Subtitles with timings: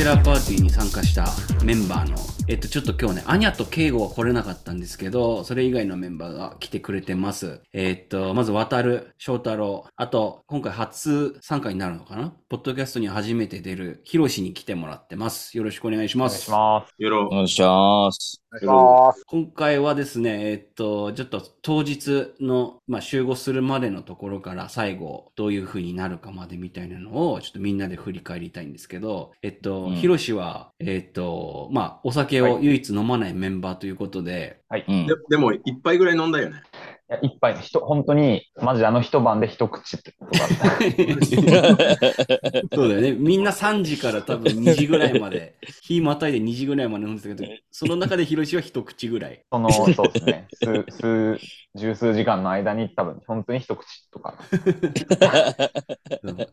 [0.00, 1.26] っ、と、バチェラーパーティーに参加した
[1.64, 7.60] メンバーの、えっ、と、ちょっと今日ね、アニャとケイゴは来れなかったんですけど、それ以外のメンバーが来てくれてます。
[7.72, 12.32] えっ、と、まず、渡る、翔太郎、あと、今回初参加になるのかな？
[12.48, 15.56] ポッドキャストに初めて出る、ヒロシに来てもらってます。
[15.56, 16.42] よろしくお願いしお願います。
[16.42, 16.94] します。
[16.98, 18.42] よろお願いします。
[18.52, 19.24] お願いします。
[19.28, 35.14] 今回はですね、えっと、ちょっと当日の、まあ、集合するまでのところから最後、どういう風になるかまでみたいなのを、ちょっとみんなで振り返りたいんですけど、えっと、うんヒロシは、えっと、まあ、お酒を唯一飲まないメンバーということで、うんで。
[35.28, 36.62] でも、一杯ぐらい飲んだよね。
[37.10, 40.78] いや、一杯の人、本当に、マジであの一晩で一口ってことがあった。
[42.76, 43.10] そうだよね。
[43.12, 49.42] みんな3時から多分2時ぐらいまで、 日またいで2時ぐらいまで飲んでたけど、その中でヒロシは一口ぐらい。
[49.50, 50.46] その、そうですね。
[50.62, 51.40] 数、数、
[51.74, 54.36] 十数時間の間に多分、本当に一口とか。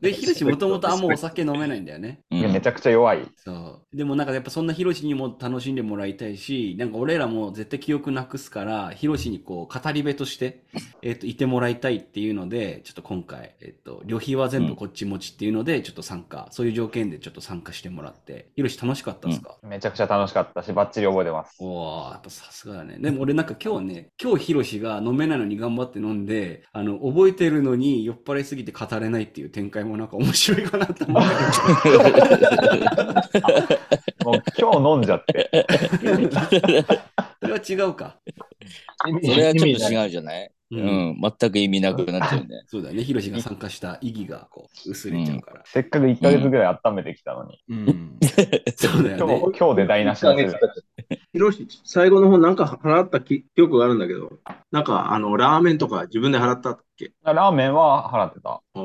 [0.01, 2.21] で、ヒロシもともとあんまお酒飲めないんだよね。
[2.31, 3.27] いや、めちゃくちゃ弱い。
[3.35, 3.97] そう。
[3.97, 10.46] でもなんかやっぱそんなヒロシにも楽しんでもらいたいし、なんか俺らも絶対記憶なくすから、ヒロシにこう語り部として、
[11.01, 21.55] えっ、と、いてもらいたいっていうので、ちょっと今回、えっ、と、旅費は全部こっち持ちっていうので、ちょっと参加、そういう条件でちょっと参加してもらって、ヒロシ楽しかったですか、めちゃくちゃ楽しかったし、バッチリ覚えてます。
[21.59, 22.97] おー、やっぱさすがだね。
[22.99, 31.27] でも俺なんか今日ね、今日ヒロシが飲めないのに頑張って飲んで、あの、覚えてるのに酔っ払いすぎて語れないっていう展開もなんか面白いかなと思って。
[34.27, 35.49] もう今日飲んじゃって。
[37.39, 38.17] それは違うか。
[39.23, 40.51] それはちょっと違うじゃない？
[40.71, 40.83] うんう
[41.13, 41.33] ん。
[41.39, 42.63] 全く意味なくなっちゃうね。
[42.67, 43.03] そうだよね。
[43.03, 45.61] ヒロシが参加した意義がこう薄れちゃうから。
[45.65, 47.59] せっかく1ヶ月ぐらい温めてきたのに。
[47.69, 48.17] うん。
[48.75, 49.39] そうだよね。
[49.41, 50.59] 今日、今日で台無しにする。
[51.31, 54.39] ひろし、最後の方なんか払った記記憶があるんだけど、
[54.71, 57.11] なんか、あの、ラーメンとか自分で払ったっけ？
[57.23, 58.49] ラーメンは払ってた。
[58.49, 58.79] ああ、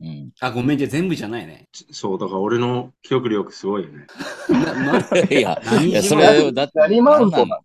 [0.00, 0.30] うん。
[0.40, 1.66] あ、ごめん、じゃあ全部じゃないね。
[1.90, 4.06] そう、だから俺の記憶力すごいよね。
[4.48, 7.60] なないや、いや、そ何れ、だって、何マウントなんな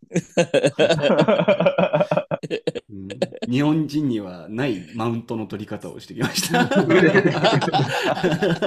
[2.89, 3.07] うん
[3.49, 6.65] 日本人にはないマウントの取り方をしてきました。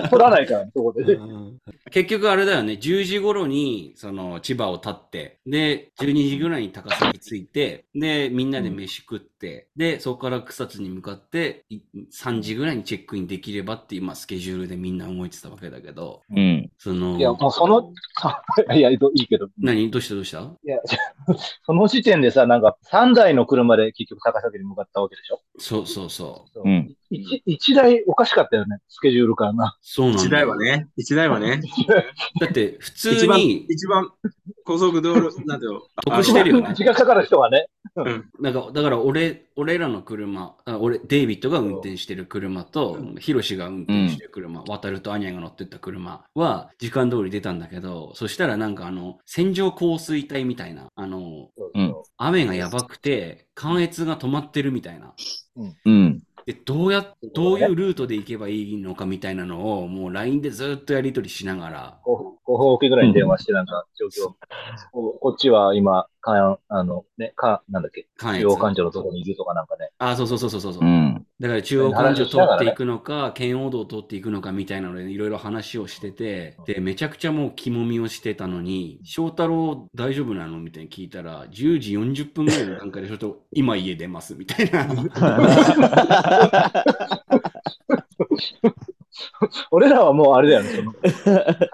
[0.08, 1.14] 取らないから、そこで。
[1.14, 1.58] うん
[1.90, 11.80] 結局あれだよね、10時頃にその千葉を立って、で、12時ぐらいに高崎着いて、で、みんなで飯食って、で、そこから草津に向かって、い
[12.12, 16.67] 3時ぐらいにチェックインできればっていう、まあ、スケジュールでみんな動いてたわけだけど、うん。
[16.80, 17.92] その、いや、もうその、
[18.74, 19.48] いや、いいけど。
[19.58, 19.90] 何？
[19.90, 20.14] どうした？
[20.14, 20.38] どうした？
[20.40, 20.78] いや、
[21.66, 25.40] その時点でさ、なんか3台の車で結局高崎に向かったわけでしょ？
[25.58, 26.50] そうそうそう。
[26.54, 26.94] そううん。
[27.10, 29.76] 一一台おかしかったよね、スケジュール感が。
[29.80, 31.60] そうなん一台はね、一台はね、
[32.40, 34.10] だって、普通一番、に一番
[34.64, 36.72] 高速道路、 なんていうの、得してるよね。
[36.76, 37.66] 時間かかる人はね。
[38.38, 55.14] なんか、だから俺、俺らの車、あ俺、デイビッドが運転してる車と、ヒロシが運転してる車、渡るとアニャが乗ってった車は、時間通り出たんだけど、そしたらなんかあの、線状降水帯みたいな、あの、うん雨がやばくて、関越が止まってるみたいな。
[55.84, 56.22] うん。
[56.48, 64.32] で、どうや、どういうルートで行けばいいのかみたいなのを、もう LINE でずっとやり取りしながら、5分おきぐらいに電話して、なんか、状況。
[64.90, 69.90] ここっちは今、かあの、ね、か、なんだっけ、関越中央環状のとこにいるとかなんかね。
[69.98, 70.84] あ、そうそうそうそうそうそう。
[70.84, 71.26] うん。
[71.40, 84.88] だから中央環状を通っていくのか、県央道を通っていくのかみたいなのでいろいろ話をしてて、で、めちゃくちゃもう肝みをしてたのに、翔太郎大丈夫なのみたいに聞いたら、10時40分ぐらいの段階でちょっと今家出ますみたいな。
[89.70, 90.92] 俺らはもうあれだよね、その、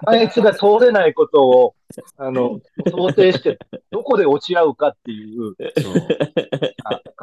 [0.05, 1.75] 関越が通れないことを、
[2.17, 2.59] あの、
[2.91, 3.57] 想定して、
[3.89, 5.95] どこで落ち合うかっていう、そう。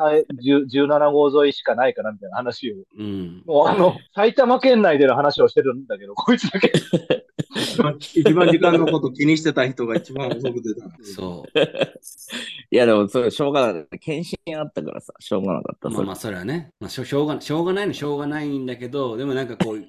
[0.06, 0.26] あ関越
[0.68, 3.42] 10 17号沿いしかないかなみたいな話を、うん。
[3.46, 6.72] もうあの、埼玉県内での話をしてるんだけど、こいつだけ。
[7.54, 10.90] 一 番一番時間のこと気にしてた人が一番遅く出た。
[11.02, 11.60] そう。
[12.70, 13.86] いや、でも、それ、しょうがない。
[13.98, 15.88] 検診あったからさ、しょうがなかった。
[15.90, 19.84] まあまあ、それはね、まあ、しょしょうがしょうがないのしょうがないんだけど、でもなんかこう、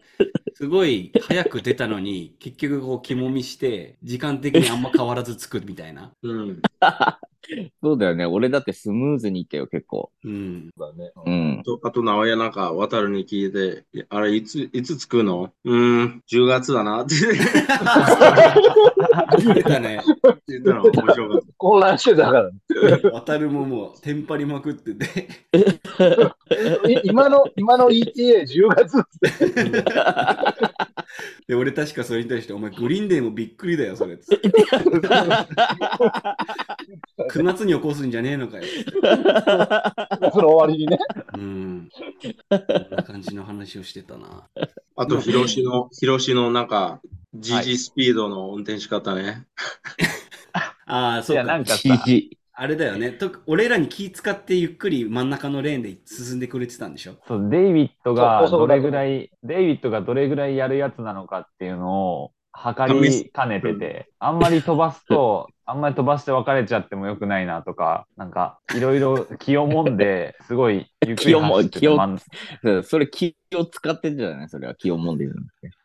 [0.56, 6.12] すごい早く出たのに、結局こう肝みして、時間的にあんま変わらず着くみたいな。
[6.22, 6.62] うん。
[7.84, 8.26] そうだよね。
[8.26, 10.12] 俺だってスムーズにいったよ、結構。
[10.24, 10.70] うん。
[10.78, 11.12] だね。
[11.26, 11.62] うん。
[11.64, 15.52] とあと、直哉なんか、渡るに聞いて、あれ、いつ、いつ着くの？
[15.64, 17.16] うーん、10月だなって
[19.54, 20.02] 出たね。
[20.48, 22.56] 言ったの面白かっ混乱してたからね。
[23.12, 25.28] 渡るももう、テンパりまくってて。
[26.90, 29.30] い今の、今の ETA10 月って。
[31.48, 34.16] で、俺確かそれに対して、お前グリーンデーもびっくりだよ、それ。
[34.16, 34.20] 9
[37.44, 38.64] 月に起こすんじゃねえのかよ。
[40.34, 40.98] その終わりにね。
[41.34, 41.90] うん。
[42.50, 42.62] こん
[42.96, 44.48] な感じの話をしてたな。
[44.96, 47.02] あと、広しの、広しのなんか、
[47.36, 49.46] GG スピードの運転し方ね。
[50.86, 51.44] ああ、そうか。
[51.44, 52.38] なんかさ、GG。
[52.56, 53.12] あれだよね。
[53.12, 57.16] と俺らに気使ってゆっくり真ん中のレーンで進んでくれてたんでしょ？
[57.28, 74.50] そう、デイビッドがどれぐらい、デイビッドがどれぐらいやるやつなのかっていうのを測りかねてて、あんまり飛ばすと、あんまり飛ばして別れちゃってもよくないなとか、なんか、いろいろ気をもんで、 すごいゆっくり走ってて気をも真んそうそれ気を使ってんじゃない？
[74.50, 75.36] それは気をもんでる。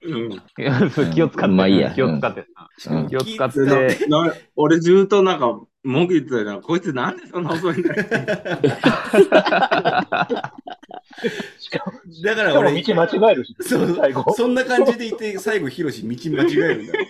[0.02, 0.90] うん。
[0.90, 2.46] そう気を使って、まあいいや気を使って、
[2.90, 3.58] うん気を使って、
[4.08, 6.56] な俺ずっとなんか、文句言ってたよな。
[6.60, 8.02] こいつなんでそんな遅いんだよ。
[11.58, 11.92] しかも、
[12.24, 14.34] だから俺、道間違えるし、そ。
[14.34, 17.04] そんな感じでいて、最後、ヒロシ、道間違えるんだよ。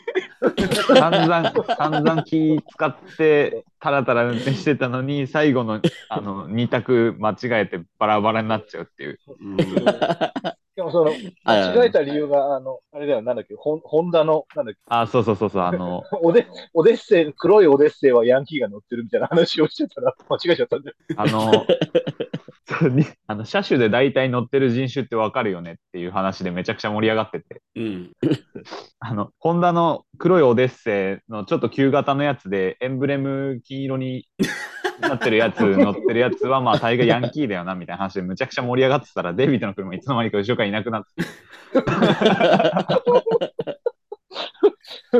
[0.86, 9.18] 散々、散々気使って、たらたら運転してたのに、最後の、あの、二択間違えてバラバラになっちゃうっていう。
[9.40, 9.56] うん
[10.78, 11.10] でもその、
[11.42, 20.96] あ間違えた理由が、あの、あれだよ、なんだっけ、ホンホンダの、なんだっけ、あ、そうそうそうそう、あの、オデオデッセイ、黒いオデッセイはヤンキーが乗ってるみたいな話をしてたら、間違えちゃったんだよ。
[21.16, 21.66] あの、
[22.68, 28.12] そうにあの車種で大体乗ってる人種ってわかるよねっていう話でめちゃくちゃ盛り上がってて、うん。
[29.00, 34.28] あの、ホンダの黒いオデッセイのちょっと旧型のやつで、エンブレム金色に
[35.00, 41.08] なってるやつ、乗ってるやつは、まあ、大概ヤンキーだよな、みたいな話でむちゃくちゃ盛り上がってたら、デイビッドの車いつの間にか後ろからいなくなって、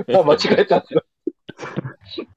[0.19, 1.05] あ間違えたんだよ。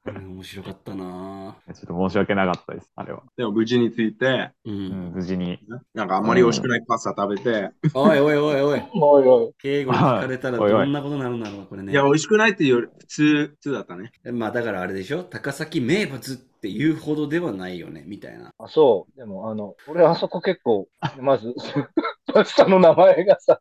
[0.06, 3.24] うん面白かったなちょっと申し訳なかったです、あれは。
[3.38, 4.72] でも無事に着いて、う。
[4.72, 5.60] うんん、無事に。
[5.94, 8.84] なんかあんまり美味しくないパスタ食べて、おいおいおいおい。
[8.94, 9.54] おいおい。
[9.62, 12.04] 敬語に聞かれたらおいおいどんなことになるんだろう、これねいや、。
[12.04, 14.12] 美味しくないっていうより、普通、普通だったね。
[14.32, 15.24] まあだからあれでしょ？
[15.24, 18.52] 高崎名物っていうほどではないよね、みたいな。
[18.58, 19.18] あ、そう。
[19.18, 20.88] でも、あの、俺あそこ結構、
[21.20, 21.54] まず、
[22.34, 23.60] パスタの名前がさ、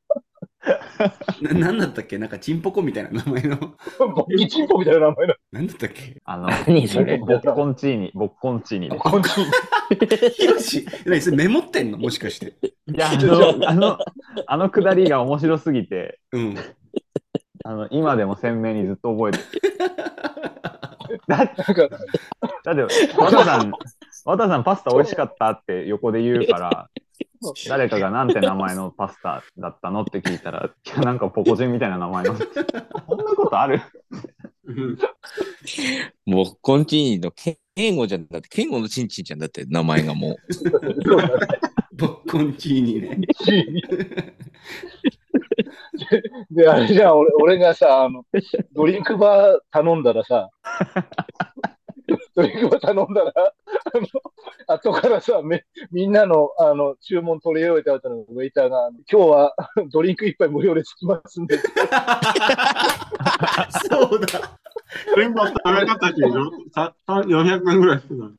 [1.41, 2.19] な、なんだったっけ？
[2.19, 3.57] なんかチンポコみたいな名前の。
[3.57, 5.35] ボッキチンポみたいな名前の。
[5.53, 6.21] なんだったっけ？
[6.25, 7.17] あの、何それ？
[7.19, 9.03] ボッコンチーニ、ボッコンチーニです。
[9.03, 9.47] こんにちは
[10.31, 11.99] ヒロシ、何 それメモってんの？
[11.99, 12.55] もしかして。
[12.87, 13.99] いや、あの、あの、
[14.47, 16.57] あのくだりが面白すぎて、うん。
[17.65, 19.45] あの、今でも鮮明にずっと覚えてる。
[21.27, 21.55] だなんか、
[22.65, 22.83] だって、
[23.17, 23.73] 和田さん、
[24.25, 26.89] 和田さんパスタ美味しかったって横で言うから、
[27.69, 32.37] 誰かがなんて名前のパスタだったのって聞いたら、 いや、なんかポコチンみたいな名前の。
[32.37, 32.47] そん
[33.19, 33.81] なことある？
[34.67, 34.99] うん
[36.27, 38.27] もう、コンチーニのケンゴじゃん。
[38.29, 39.39] だって、ケンゴのチンチンじゃん。
[39.41, 40.37] だって、名前がもう。
[41.97, 43.21] ボッコンチーニね。
[46.51, 48.25] で、あれじゃん、俺俺がさ、あの、
[48.73, 50.51] ドリンクバー頼んだらさ、
[52.41, 53.53] ドリンクバー頼んだら、あ
[53.95, 54.07] の、
[54.75, 59.55] 後からさ、めみんなの、あの、注文取り終えた後のウェイターが、今日は
[59.93, 61.59] ドリンク一杯無料でつきますんで、
[63.91, 64.60] そうだ。
[65.15, 66.51] ドリンクバー食べ方ってでしょ？
[66.75, 68.31] ささ ?400 円ぐらいするの。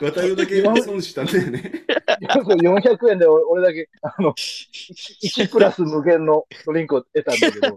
[0.00, 1.84] 渡るだけ損したんだよね。
[2.22, 7.76] 400円で俺俺だけ、あの、1プラス無限のドリンクを得たんだけど、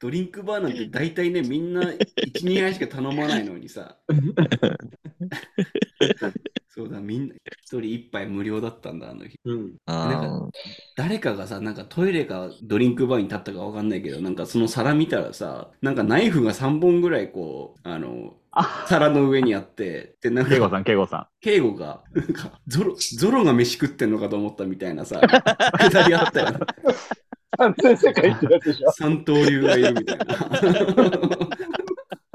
[0.00, 3.96] ドリンクバーなんて大体ね、みんな1、2杯しか頼まないのにさ。
[6.76, 9.38] そうだ、みんな1人1杯無料だったんだ、あの日。
[9.44, 9.74] うん。
[9.86, 10.48] あ
[10.96, 18.34] 誰かがさ、なんかトイレかドリンクバーに立ったかわかんないけど、なんかその皿見たらさ、なんかナイフが3本ぐらいこう、あの、
[18.88, 25.20] 皿の上にあって、で、なんか、ケイゴさん、ケイゴさ敬語が、なんか、ゾロ、ゾロが飯食ってんのかと思ったみたいなさ、
[25.78, 26.58] くだりあったよね。
[27.56, 28.90] 完全世界ってやつでしょ。
[28.90, 30.24] 三刀流がいるみたいな。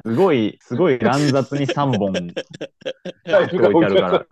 [0.09, 0.13] ん。
[0.13, 4.25] すごい、すごい乱雑に3本 置いてあるから。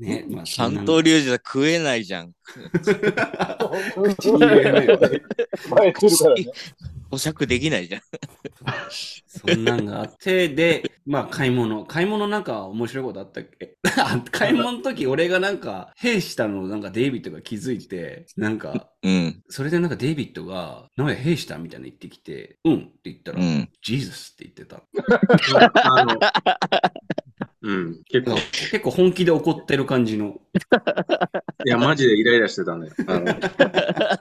[0.00, 2.32] うんね、まあ、三刀流じゃ食えないじゃん。
[4.18, 5.20] 口に入れないよね。
[5.68, 6.46] 前えてるからね。
[7.10, 8.02] 保釈できないじゃん。
[9.26, 11.84] そんなんがあって、で、まあ買い物。
[11.84, 13.76] 買い物なんか面白いことあったっけ？
[13.98, 19.42] あ 買い物の時俺がなんか、兵したのをなんかデイビッドが気づいて、なんか、うん。
[19.48, 23.68] それでなんかデイビッドが、なんか兵したみたいな言ってきて、うんって言ったら、うん。
[23.82, 24.82] ジーザスって言ってた。
[25.82, 26.20] あの、
[27.62, 28.02] うん。
[28.04, 30.40] 結構、い結構本気で怒ってる感じの。
[31.64, 32.92] や、マジでイライラしてたんだよ。
[33.06, 33.26] あの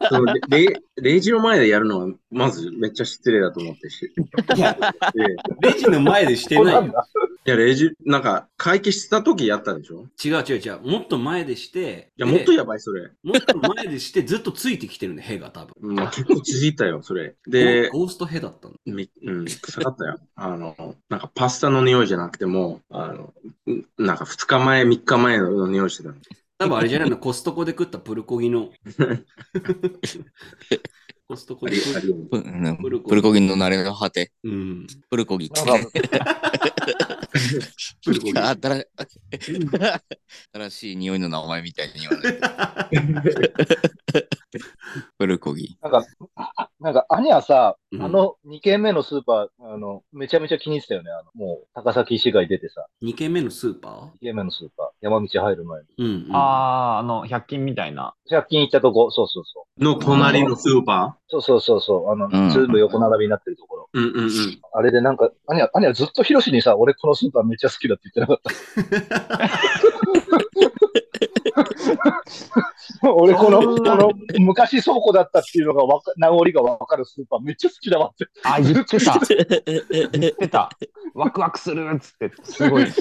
[0.10, 4.12] そのレレレジの前でやるのは、まずめっちゃ失礼だと思ってし。
[4.56, 4.78] いや、
[5.14, 6.94] でレジの前でしてないよ。
[7.46, 10.06] いや、レジ、なんか、会計した時やったでしょ？
[10.24, 10.82] 違う違う違う。
[10.82, 13.10] もっと前でして、いや、でもっとやばい、それ。
[13.24, 15.74] もっと前でして、ずっとついてきてるんで、ヘが多分。
[15.82, 17.36] うん、結構続いたよ、それ。
[17.48, 18.76] で、ゴーストヘだったの。
[18.86, 20.20] みうん、臭かったよ。
[20.36, 23.29] あの、なんかパスタの匂いじゃなくても、あの、ん
[23.98, 26.14] なんか2日前、3日前の匂いしてた。
[26.58, 28.70] 多分あれじゃないの、コストコで食ったプルコギの。
[31.30, 31.76] コストコで
[32.32, 32.38] プ
[32.90, 34.32] ルコギプルコギの慣れの果て。
[34.44, 34.88] うん。
[35.12, 35.48] プルコギ。
[38.04, 38.40] プルコギ。
[38.40, 38.84] あ新
[40.54, 42.48] 新しい匂いの名前みたいに言わないと。
[45.20, 45.78] プルコギ。
[45.84, 46.04] なんか、
[46.80, 51.12] なんか、アニャさ、うんあの2軒目のスーパー、あの、めちゃめちゃ気に入ってたよね。
[51.12, 55.86] あの、もう、高崎市街出てさ、2軒目のスーパ2軒目のスーパー、山道入る前に。
[56.00, 56.36] ーうん、うん。
[56.36, 58.16] あー、あの、100均みたいな。
[58.32, 59.84] 100均行ったとこ、そうそうそう。
[59.84, 63.90] の隣のスーパそうそうそうそう、あの、うん全部横並びになってるところ。
[63.94, 64.32] ーうんうんうん。
[64.74, 68.40] あれでなんか、アニャ、アニャずっとヒロシにさ、俺このスーパーめっちゃ好きだって言ってなかっ
[69.38, 69.50] た？
[73.04, 78.28] 俺この、この昔倉庫だったっていうのがわか、名残がわかるスーパーめっちゃ好きだわって。
[78.44, 79.18] あ、言ってた。
[80.12, 80.70] 言ってた。
[81.14, 82.94] ワクワクするっつって、すごい、一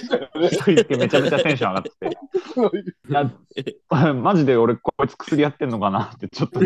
[0.63, 2.19] 人だけめちゃめちゃテンション上がってて。
[3.09, 3.31] いや、
[4.15, 6.61] マジで俺こいつ薬やってんのかなってちょっと。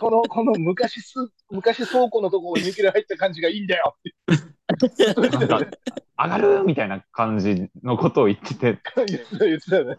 [0.00, 1.14] この、この昔す、
[1.50, 4.14] 昔倉庫のところに抜け入った感じがいいんだよって
[5.38, 5.60] なんか、
[6.18, 9.96] 上がるみたいな感じのことを言ってて、言ってた言ってたよね。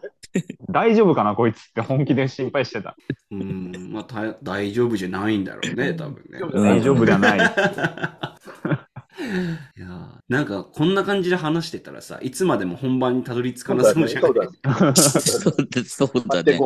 [0.70, 2.96] 大丈夫かなこいつって本気で心配してた。
[3.30, 6.40] うん、まあ、た大丈夫じゃないんだろうね、多分ね。
[6.40, 7.40] うん大丈夫ではない。
[9.76, 14.32] いやーなんかこんな感じで話してたらさ、いつまでも本番にたどり着かなそうじゃない？
[14.32, 14.50] そうだね。
[14.96, 16.58] そうだそうだね。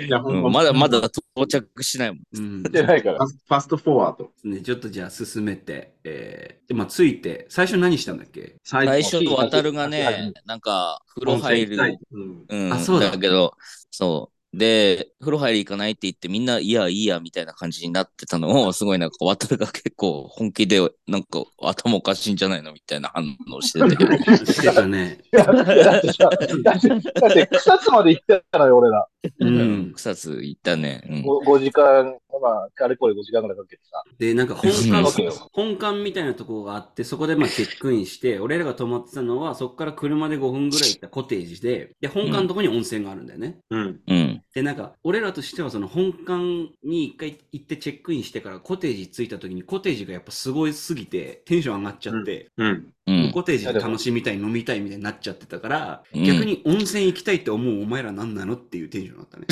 [0.00, 2.20] いや、ほんまうんまだまだ到着しないもん。
[2.34, 3.60] うん見てないからファ。
[3.60, 4.30] ストフォワード。
[4.44, 8.56] ね、ちょっとじゃあ進めて、えー、でまあ、ついて、最初何したんだっけ？
[8.64, 11.98] 最最初と渡るがはいね、なんか風呂入る。
[12.12, 13.54] うんうん、あそうだだけど、
[13.90, 14.31] そう。
[14.54, 24.52] で、風呂入り行かないって言ってみんないやいいやみたいな感じになってたのを、すごいなんか渡るが結構本気でなんか頭おかしいんじゃないのみたいな反応してて。
[24.52, 25.20] してたね。
[25.32, 29.06] だって草津まで行ったのよ、俺ら。
[29.24, 29.92] ううんん。
[29.94, 31.02] 草津行ったね。
[31.08, 31.22] うん。
[31.22, 34.02] 5, 時間、まあ、かれこれ5時間ぐらいかけてさ。
[34.18, 43.58] で、なんか本うん館本館みたいなところがあって、そこでまあチェックインして、俺らが泊まってたのは、そこから車で5分ぐらい行ったコテージで、で、本館のところに温泉があるんだよね。
[43.70, 44.00] うん。
[44.06, 44.42] うん。
[44.54, 46.38] で、なんか、俺らとしてはその本館
[46.82, 52.66] に一回行ってチェックインしてからコテージ着いた時にコテージがやっぱすごいすぎてテンション上がっちゃって、うん。
[52.66, 52.92] うん。
[53.32, 59.46] コテージで楽しみたい、飲みたいみたいになっちゃってたから、うん逆に温泉行きたいって思うお前ら何なのっていうテンションだったね。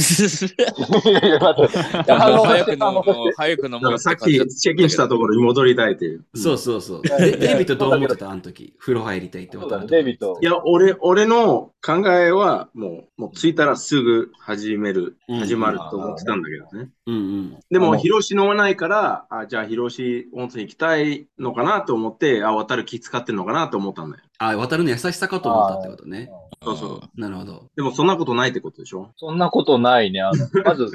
[2.06, 6.24] 早く飲もう早く飲もうなんかさっきチェックインしたところに戻りたいっていう。
[6.34, 7.00] そうそうそう。
[7.00, 8.30] んでデイビッドどう思ってた？
[8.30, 8.74] あの時。
[8.78, 10.44] 風呂入りたいってことデイビッドい。
[10.44, 16.90] や、俺、俺の考えは、もう、もう着いたらすぐ始める、うん始まると思ってたんだけどね。
[17.06, 17.58] うんうん。
[17.70, 24.24] でも、広し飲まないから、あ、じゃあ広し温泉行きたいのかなと思って、あ、渡る気使ってんのかなと思ったんだよ。
[24.38, 26.30] あ、渡るの優しさかと思ったってことね。
[26.62, 27.20] そうそう。
[27.20, 27.70] なるほど。
[27.76, 29.10] でも、そんなことないってことでしょ？
[29.16, 30.20] そんなことないね。
[30.22, 30.90] あの、 まず、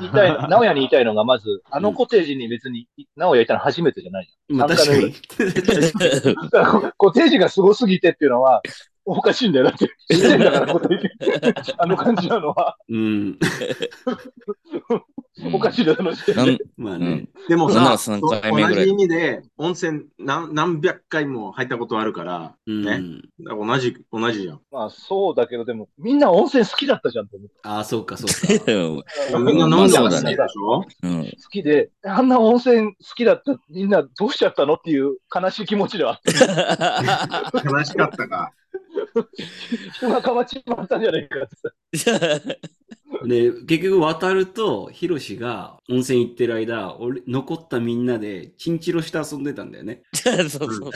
[0.00, 2.86] 言いたい、 直哉に言いたいのが、まず、あのコテージに別に、
[3.16, 6.22] 直哉いたの初めてじゃないまあ三回確かに。
[6.22, 6.48] じゃん。
[6.50, 8.62] だからコテージがすごすぎてっていうのは、
[9.10, 9.64] おかしいんだよ。
[9.66, 9.88] だって、
[10.38, 11.72] だから、コテージ。
[11.78, 13.38] あの感じなのは、うん。
[15.54, 16.04] おかしいだろ、
[16.76, 16.98] まあ。
[17.48, 18.28] でもなんなさ、同
[18.74, 22.82] じ意味で温泉何何百回も入ったことあるから、うん。
[22.84, 23.00] ね
[23.38, 24.60] 同じ、同じじゃん。
[24.70, 27.54] まあ、そうだけど、でも、みんな温泉好きだったじゃんと思って。
[27.62, 28.72] ああ、そうか、そうか。
[29.38, 30.84] みんな飲んだねますでしょ？
[31.04, 31.24] うん。
[31.24, 36.20] 好きで、あんな温泉好きだったみんなどうしちゃったのっていう悲しい気持ちではあっ
[37.52, 37.62] た。
[37.64, 38.52] 悲しかったか。
[39.94, 41.48] 人がかまっちまったんじゃないかっ
[41.90, 42.10] てさ。
[43.26, 50.02] で、結局渡ると、ヒロシが温泉行ってる間、俺、残ったみんなで、チンチロして遊んでたんだよね。
[50.12, 50.90] そうそう。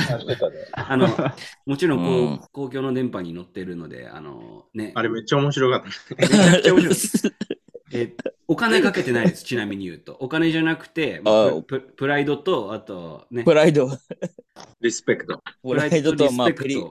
[0.73, 1.09] あの、
[1.67, 6.15] もちろんこう、うん公共の電波に乗ってるので、あの、ね、あれめっちゃ面白かった。
[6.17, 7.35] めちゃくちゃ面白い。
[7.95, 8.15] え
[8.49, 10.17] お金かけてないです、ちなみに言うと。
[10.21, 13.91] お金じゃなくて、あプププライドと、あとね、プライド。
[14.81, 15.43] リスペクト。
[15.63, 16.85] プライドと、まあ、リスペペリ、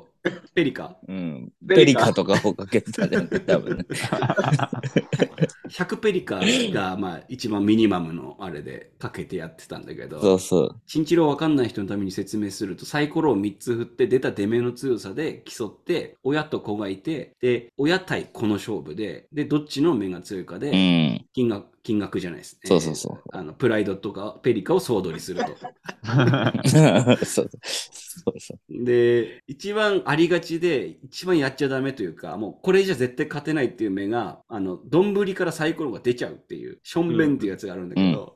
[0.54, 1.52] ペリカうん。
[1.68, 3.86] ペリカとかをかけてたじゃん、多分ね。
[5.72, 10.82] 100ペリカが、まあ、一番ミニマムのあれでかけてやってたんだけそど、うそう。
[10.88, 21.26] チンチロわかんない人のために説明すると、サイコロを3つ振って出た出目の強さで競って、親と子がいて、で、親対子の勝負で、で、どっちの目が強いかうで、ん。
[21.34, 22.70] 金額、金額じゃないですね。
[22.70, 25.56] そうそうそうあの、プライドとかペリカを総取りすると。
[25.58, 28.60] そ うそうそう。
[28.70, 38.36] で、一番ありがちで、一番やっちゃダメというか、もうこれじゃ絶対勝てないっていう目が、あの、丼からサイコロが出ちゃうっていう、ションベンっていうやつがあるんだけど、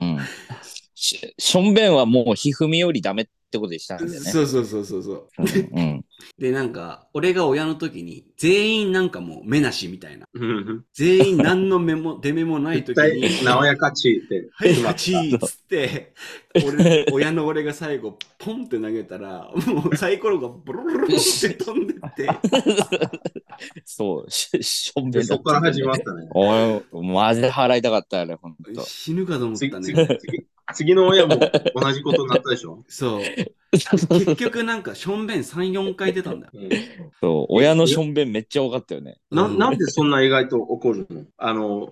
[0.00, 0.18] うん。
[0.94, 4.18] ししょんべんはもうひふみよりダメってことでしたんだよね。
[4.30, 5.28] そうそうそうそうそう。
[5.38, 6.04] うんうん。
[6.38, 10.26] で、なんか、俺が親の時に、全員なんかもう目なしみたいな。
[10.34, 14.48] うん全員何の目も、 出目もない時に、直やかちって。
[14.52, 16.14] はい、勝ちっつって、
[16.66, 22.28] 俺、親の俺が最後、ポンって投げたら、もうサイコロがブルルルルって飛んでって、
[23.84, 26.28] そう、ししょんべでんだそこから始まったね。
[26.34, 28.82] おい、マジで払いたかったよね、ほんと。
[28.82, 29.94] 死ぬかと思っ次たね。
[30.72, 31.38] 次の親も
[31.74, 32.82] 同じことになったでしょ？
[32.88, 33.20] そう。
[33.74, 36.52] 結局なんか、しょんべん3、4回出たんだよ。
[36.54, 36.70] うん
[37.20, 39.18] そう、親のしょんべんめっちゃ多かったよね。
[39.30, 41.24] ななんでそんな意外と起こるの？
[41.38, 41.88] あの、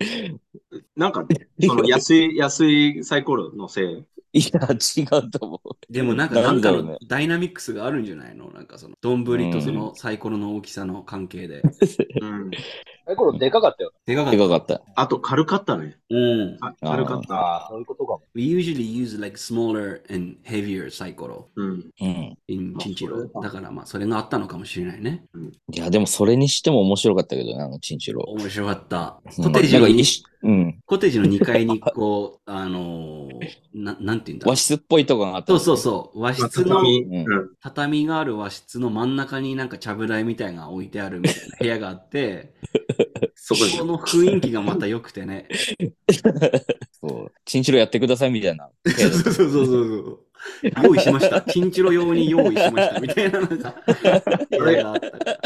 [0.95, 1.25] なんか、
[1.65, 4.05] その安い、 安いサイコロのせい？
[4.35, 5.93] いや、違うと思う。
[5.93, 8.49] でもなんか、ななんんかだろうねのダイナミックスがあるんじゃないの？
[8.51, 11.61] なんかその、丼とそのサイコロの大きさの関係で。
[12.21, 12.51] うん。
[13.05, 13.91] サイコロでかかったよ。
[14.05, 14.37] でかかった。
[14.37, 14.81] でかかった。
[14.95, 15.97] あと軽かったね。
[16.09, 16.57] うん。
[16.61, 17.35] あ軽かった。
[17.35, 18.21] ああ、そういうことかも。
[18.33, 21.72] We usually use like smaller and heavier サイコロうん。
[21.73, 22.37] うん。
[22.79, 23.27] チンチロ。
[23.41, 25.25] だからまあ、それがあったのかもしれないね。
[25.71, 28.23] いや、でもそれにしても面白かったけどね、あのチンチロ。
[28.23, 29.21] 面白かった。
[29.37, 29.87] うんコテージの
[30.43, 30.79] うん。
[30.85, 34.55] コテージの2階にこう、 あのーな、なんて言うんだろ和う。
[34.57, 35.47] 室っぽいとこがあった。
[35.47, 36.19] そうそうそう。
[36.21, 36.81] 和室の、
[37.61, 42.53] 畳がある和室の真ん中になんかちゃぶ台みたいなのが置いてあるみたいな部屋があって、
[43.35, 45.47] そこの雰囲気がまた良くてね。
[46.91, 47.31] そう。
[47.45, 48.69] チンチロやってくださいみたいな。
[48.85, 49.81] そうそうそうそうそ
[50.11, 50.19] う。
[50.83, 51.41] 用意しました。
[51.41, 52.99] チンチロ用に用意しました。
[52.99, 55.39] みたいなのが、あれがあったから。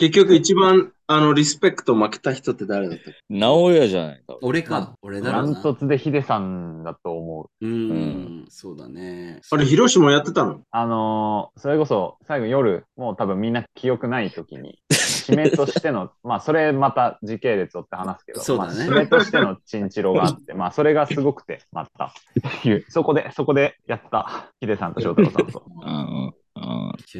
[0.00, 3.10] 結局一番、あの、リスペクト負けた人って誰だった？
[3.28, 4.38] 直屋じゃないか。
[4.40, 4.94] 俺か。
[5.02, 5.52] 俺だろうな。
[5.52, 7.66] ダントツでヒデさんだと思う。
[7.66, 9.40] うん、うんそうだね。
[9.50, 10.62] あれ、ヒロシもやってたの？
[10.70, 25.96] あのーそれこそ最後夜、もう多分みんな記憶ない時に、締めとしての、 まあそれまた時系列をって話すけど、そうだねまあ、締めとしてのチンチロがあって、 まあそれがすごくて、また、っていう、そこで、そこでやった、ヒデさんと翔太郎さんと、うんう
[26.28, 26.34] ん。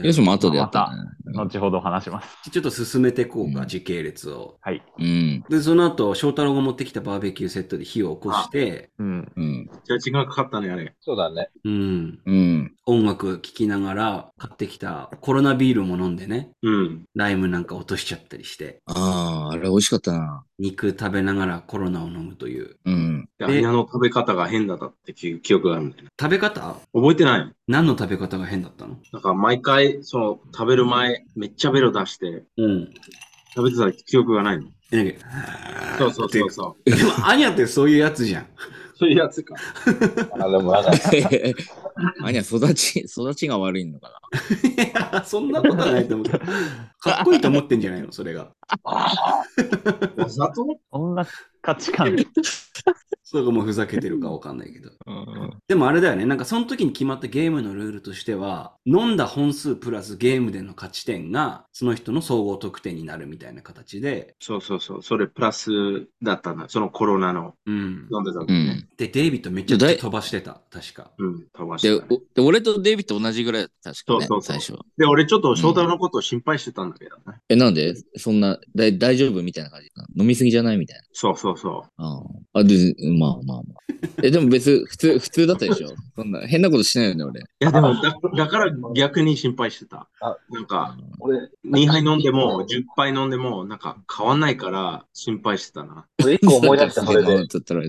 [0.02, 1.32] よしも後でやったね。
[1.34, 2.50] 後ほど話します。
[2.50, 4.58] ちょっと進めていこうか、うん時系列を。
[4.62, 4.82] はい。
[4.98, 5.44] うん。
[5.48, 9.32] で、その後、翔太郎が持ってきたバーベキューセットで火を起こして、うん。
[9.36, 9.70] うん。
[9.84, 10.94] じゃあ時間かかったね、あれ。
[11.00, 11.50] そうだね。
[11.64, 12.74] うん、うん。
[12.86, 17.04] 音楽聴きながら買ってきたコロナビールも飲んでね、うん。
[17.14, 20.44] ライムなんか落としちゃったりして、ああ、あれ美味しかったな。
[20.60, 22.76] 肉食べながらコロナを飲むという。
[22.84, 23.28] うん。
[23.38, 26.10] でアニャの食べ方が変だったって記記憶があるんだよね。
[26.20, 26.76] 食べ方？
[26.92, 28.98] 覚えてない何の食べ方が変だったの？
[29.12, 32.94] なんか毎回、その、食べる前、めっちゃベロ出して、うん。
[33.56, 34.68] 食べてた記憶がないの？
[35.98, 36.90] そうそうそうそう。
[36.90, 38.46] でも、アニャってそういうやつじゃん。
[39.00, 39.54] そういうやつか。
[40.32, 40.90] あでもなんか、
[42.22, 44.20] あにゃ、育ち、育ちが悪いのか
[44.76, 46.38] いや、そんなことはないと思うけど。
[46.98, 48.12] かっこいいと思ってんじゃないの？
[48.12, 48.52] それが。
[48.84, 51.26] わざとそんな
[51.62, 52.14] 価値観、
[53.30, 54.90] それがもうふざけてるかわかんないけど。
[55.06, 55.50] な。
[55.68, 56.26] でもあれだよね。
[56.26, 65.02] なんかその時に決まったゲームのルールとしては、飲んだ本数プラスゲームでの勝ち点が、その人の総合得点になるみたいな形で、そうそうそう。
[65.04, 65.70] それプラス
[66.24, 66.68] だったな。
[66.68, 68.08] そのコロナのうん。
[68.12, 68.58] 飲んでた時ね。
[68.90, 68.96] うん。
[68.96, 70.60] で、デイビッドめっちゃで飛ばしてた。
[70.68, 71.12] 確か。
[71.16, 71.46] うん。
[71.52, 74.76] 飛ばしで、てたね、おで俺とデイビッド同じぐらい確かね、そうそうそう最初。
[74.98, 77.38] で、俺ちょっと翔太郎のことを心配してたんだけどね。
[77.48, 77.94] え、なんで？
[78.16, 79.40] そんな、だい大丈夫？
[79.44, 80.78] みたいな感じ飲みすぎじゃない？
[80.78, 82.04] みたいそうそうそな。
[82.06, 82.18] あ
[82.54, 82.60] あ。
[82.60, 83.80] あ、で、まあまあまあ。
[84.24, 85.88] え、でも別、普通、普通だったでしょ？
[86.16, 87.40] そんな、変なことしないよね、俺。
[87.40, 87.44] う。
[87.44, 90.36] いや、でもだ、だから逆に心配してたあ。
[90.50, 96.06] なんか、俺、2杯飲んでも、10杯飲んでも、なんか変わんないから心配してたな。
[96.22, 97.36] 俺一個思い出した、それで。
[97.36, 97.82] だったら、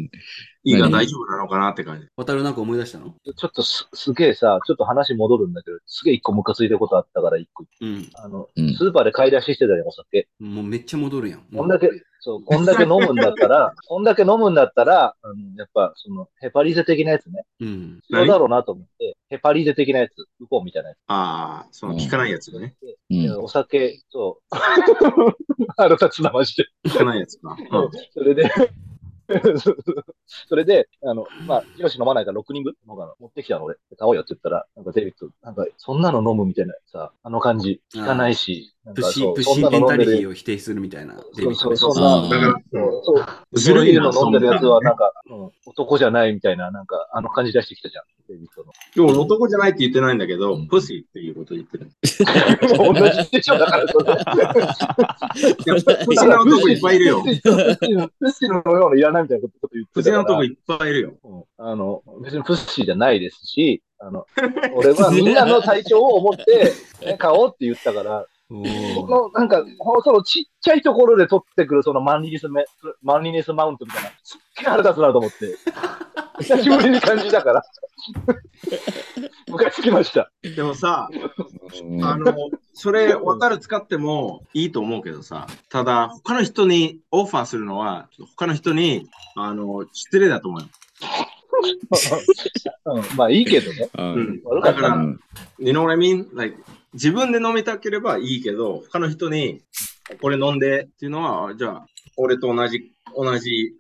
[0.63, 2.08] 胃が何大丈夫なのかなって感じ。
[2.15, 3.15] 渡るなんか思い出したの？
[3.36, 7.65] ちょっとすすげえさ、ちょっと話戻るんだけど、すげえ一個ムカついたことあったから一個。
[7.82, 8.10] うん。
[8.15, 10.28] あの、うんスーパーで買い出ししてたじゃん、お酒。
[10.39, 11.44] もうめっちゃ戻るやん。
[11.56, 11.89] こんだけ、
[12.23, 17.45] そう、こんだけ飲むんだったら、 こんだけ飲むんだったら、あの、やっぱ、その、ヘパリゼ的なやつね。
[17.60, 17.99] うん。
[18.03, 20.97] 必要だろうなと思って、ヘパリゼ的なやつ、ウコンみたいなやつ。
[21.07, 22.75] ああ、その効かないやつがね。
[23.10, 23.43] うん。
[23.43, 24.55] お酒、そう。
[25.75, 26.65] 腹立つな、マジで。
[26.91, 27.57] 効かないやつか。
[27.57, 28.51] うんそれで、
[30.47, 33.75] それで、あの、まあ、ヒロシ飲まないから6人分飲むから持ってきたの俺。
[33.97, 41.13] 買おうよって言ったら、なんかデビッド、なんか、そんなの飲むみたいなさ、あの感じ、聞かないし、プッシプッシーメンタリティを否定するみたいな。
[41.13, 42.34] そうそう、そうそんなの飲
[44.30, 48.72] んでるやつは、なんか、うん、男じゃないみたいな、なんか、あの感じ出してきたじゃん、デビッドの。
[48.96, 51.91] でも男じゃないって言ってないんだけど、プシーっていうこと言ってる。
[52.76, 53.91] 同じでしょ、だからプ
[56.15, 57.22] シな男いっぱいいるよ。
[57.22, 57.36] プッ
[58.32, 61.13] シーのようないらないみたいなこと言ってプシな男いっぱいいるよ。
[61.24, 64.26] うんあの、別にプッシーじゃないですし、あの、
[64.74, 66.74] 俺はみんなの体調を思って、
[67.06, 69.63] ね、買おうって言ったから、の、なんか、
[70.03, 72.65] そのちっちゃいところで取ってくるそのマンリネスメ、
[73.01, 75.55] マンリネスマウントみたいな、すっげえ腹立つなと思って、
[76.43, 77.63] 久しぶりに感じたから、
[79.47, 80.29] ムカつきました。
[80.43, 81.09] でもさ、
[81.81, 82.03] うん。
[82.03, 82.33] あの、
[82.73, 90.67] それ、渡る使ってもいいと思うけどさ、ただ、他の人にオファーするのは、他の人に、あの、失礼だと思うよ。
[92.85, 93.89] うん、まあいいけどね。
[93.97, 94.05] うう
[94.59, 94.61] ん。
[94.61, 94.95] だから、
[95.59, 96.27] you know what I mean?
[96.33, 96.57] Like,
[96.93, 99.62] 自分で飲みたければいいけど、他の人に、
[100.21, 101.86] これ飲んでっていうのは、じゃあ、
[102.17, 103.73] 俺と同じ、同じ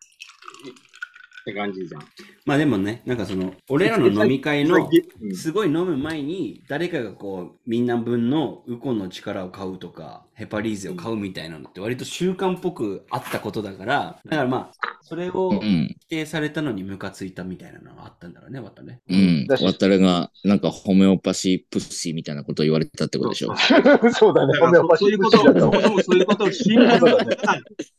[1.41, 2.01] って感じじゃん。
[2.45, 4.75] まあでもね、なんかその、俺らの飲み会の、
[5.21, 15.95] うんすごい飲む前に、誰かがこう、みんな分のウコンの力を買うとか、ヘパリーゼを買うみたいなのって割と習慣っぽくあったことだから、だからまあ、それをうん。
[16.01, 18.99] 否定されたのにムカついたみたいなのがあったんだろうね、またね。
[19.09, 19.47] うん。
[19.47, 23.55] だし渡るが、なんかホメオパシープッシーみたいなことを言われてたってことでしょ？
[24.13, 24.59] そうだね。
[24.59, 27.35] ホメオパシーそもそもそういうことを信じることがない。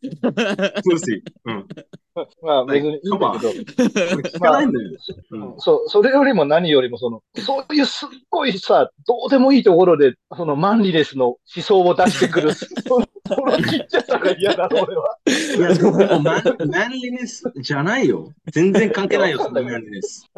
[0.02, 1.22] プーシー。
[1.46, 1.66] うん。
[2.42, 4.90] まあ別にいいんだけど、 聞かないんだよ。
[5.30, 5.54] うん。
[5.58, 12.52] そう、それよりも何よりも、その、そういうすっごいさ、どうでもいいところで、そのマンリネスの思想を出してくる、
[13.34, 15.18] そのそのちっちゃさが嫌だ、俺は。
[15.26, 18.32] いや、でもマンマンリネスじゃないよ。
[18.52, 20.30] 全然関係ないよ、そのマンリネス。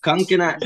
[0.00, 0.58] 関係ない。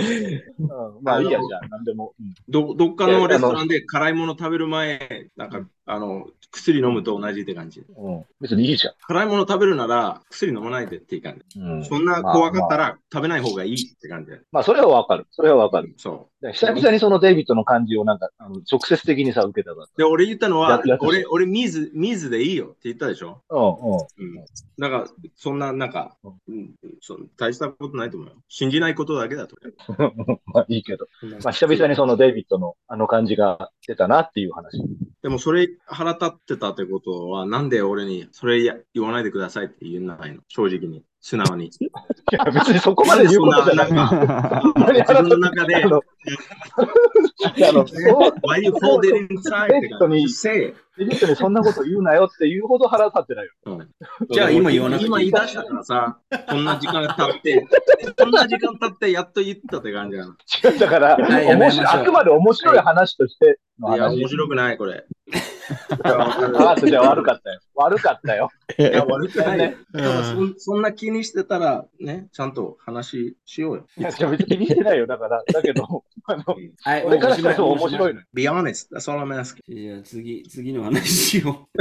[0.58, 0.68] うん、
[1.02, 2.14] まあいいや、じゃあ、なんでも。
[2.18, 7.84] うんどどっかのレストランで辛いもの食べる前、なんか、あの、薬飲むと同じって感じ。
[7.96, 8.94] うん、別にいいじゃん。
[9.06, 11.60] 辛いもの食べるなら薬飲まないでっていい感じ。
[11.60, 14.32] うんそんな怖かったら食べない方がいいって感じ。
[14.52, 15.26] まあ、それはわかる。
[15.30, 15.94] それはわかる。
[15.96, 19.88] そで久々にそのデイビッドの感じをなんか、あの直接的にさ、受けたかう。
[19.96, 21.06] で、俺言ったのはややっ、た
[21.60, 23.42] 俺、俺、水、水でいいよって言ったでしょ？
[23.50, 23.56] ら。
[23.56, 24.36] うん、うん。
[24.36, 24.44] うん。
[24.78, 28.34] なんか、そんな、なんか、うん、そ大したことないと思うよ。
[28.48, 29.56] 信じないことだけだと
[29.88, 30.40] 思う。
[30.52, 31.06] まあいいけど。
[31.42, 34.82] まあ、久々にそのデイビッドのあの感じが出たなっていう話。
[35.22, 40.42] でもそれ腹立ってたってことは、なんで俺にそれや言わないでくださいって言えないの？
[40.48, 41.66] 正直に、素直に。
[41.68, 41.70] い
[42.32, 43.92] や、別にそこまで言うことじゃない。
[43.92, 46.02] な自分の中であ、の、
[47.86, 50.74] そ you hold it inside?
[50.98, 53.52] にそんなこと言うなよって言うほど腹立ってないよ。
[53.66, 53.88] うん
[54.30, 57.66] じゃあ今言わなくて今言い出したからさ、こんな時間経って、
[58.18, 60.32] こんな時間経ってやっと言ったって感じなの。
[60.32, 64.18] 違う、だから、あくまで面白い話としてのいや、話。
[64.18, 65.04] 面白くない、これ。
[66.02, 67.60] あじゃあ悪かったよ。
[67.74, 68.50] 悪かったよ。
[68.78, 69.76] いや、悪くないよね。
[69.94, 73.86] そんそんな気にしてたら、ね、ちゃんと話しようよ。
[73.96, 75.06] いや、別に気にしてないよ。
[75.06, 76.44] だから、だけど、あの、
[76.82, 78.26] はい、俺からしたら面白いのよ。
[78.34, 79.72] Be honest, that's all I'm asking.
[79.72, 81.68] いや、次、次の話を。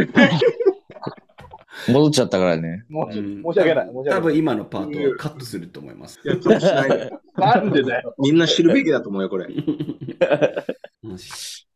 [1.87, 2.83] 戻っちゃったからね。
[2.89, 3.89] もう申うんし訳ない。
[4.09, 4.21] 多。
[4.21, 6.19] 分今のパートをカットすると思います。
[6.23, 8.15] いや、かもしれないよ なんでだよ。
[8.19, 9.47] みんな知るべきだと思うよ、これ。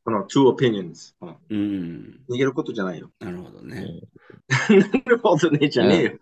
[0.05, 1.13] この two opinions。
[1.21, 2.19] うんうん。
[2.29, 3.09] 逃げることじゃないよ。
[3.19, 4.01] なるほどね。
[4.69, 6.19] なるほどね、じゃねえよ。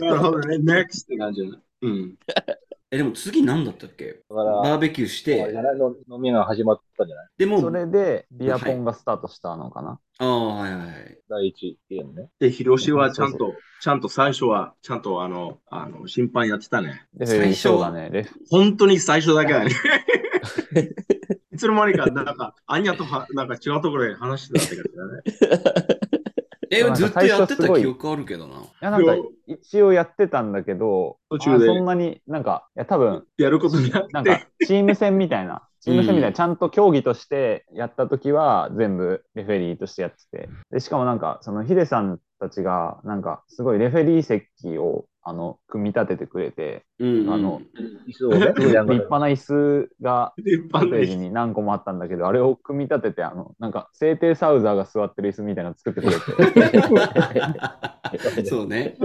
[0.00, 1.58] なるほどね、next って感じだね。
[1.82, 2.18] うん。
[2.90, 4.22] え、でも次何だったっけ？
[4.28, 5.52] バーベキューして、
[6.10, 7.26] 飲みが始まったんじゃない？
[7.38, 9.98] でも、それで、ビアポンがスタートしたのかな？
[10.18, 11.18] ああ、はいはいはい。
[11.28, 12.28] 第一ゲームね。
[12.40, 17.06] で、広島はちゃんと、ちゃんと最初は、ちゃんとあの、あの、審判やってたね。
[17.14, 18.28] で、最初そうだね。
[18.50, 19.70] 本当に最初だけだね。
[21.54, 25.98] いつの間にか、なんか、アニャとは、 なんか違うところで話してたって感じだね。
[26.70, 28.56] え、ずっとやって最初すごいた記憶あるけどな。
[28.56, 29.14] いや、なんか、
[29.46, 34.08] 一応やってたんだけど、途中であそんなになんか、いや、多分、やることになって。
[34.12, 47.62] なんか、チーム戦みたいな、 チーム戦みたいな、うんちゃんと競技としてやったときは、全部レフェリーとしてやってて、で、しかもなんか、そのヒデさんたちが、なんか、すごいレフェリー席を、あの、組み立ててくれて、うん、あの、
[48.06, 56.12] 立派な椅子が、テージに何個もあったんだけど、あれを組み立てて、あの、なんか、聖帝サウザーが座ってる椅子みたいなの作ってくれ
[58.38, 58.98] て、 そうね。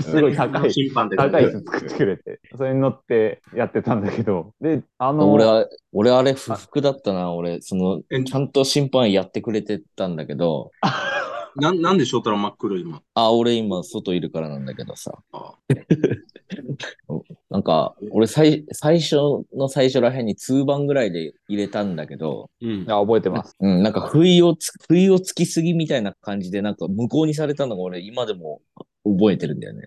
[0.00, 1.16] すごい高い、審判で。
[1.16, 7.32] 高い椅子作ってくれて、それに乗ってやってたんだけど、で、あの、俺は、俺あれ不服だったな。
[7.32, 10.70] 俺、そのえ、ちゃんと審判やってくれてたんだけど、
[11.56, 13.02] なんなんで翔太郎真っ黒今。
[13.14, 15.18] あ、俺今外いるからなんだけどさ。
[15.32, 15.54] あ
[17.50, 19.16] なんか、俺最最初
[19.54, 22.84] の最初らへんに2番ぐらいで入れたんだけど、うん。
[22.88, 23.54] あ覚えてます。
[23.60, 28.60] うん、なんか不意をつ、不意をつきすぎみたいな感じで、なんか無効にされたのが俺今でも
[29.04, 29.84] 覚えてるんだよね。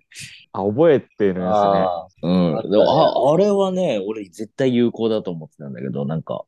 [0.53, 1.49] あ、覚えてるんですね。
[1.49, 2.55] あうん。
[2.55, 6.45] あああれはね、俺絶対有効だと思ってたんだけど、なんか、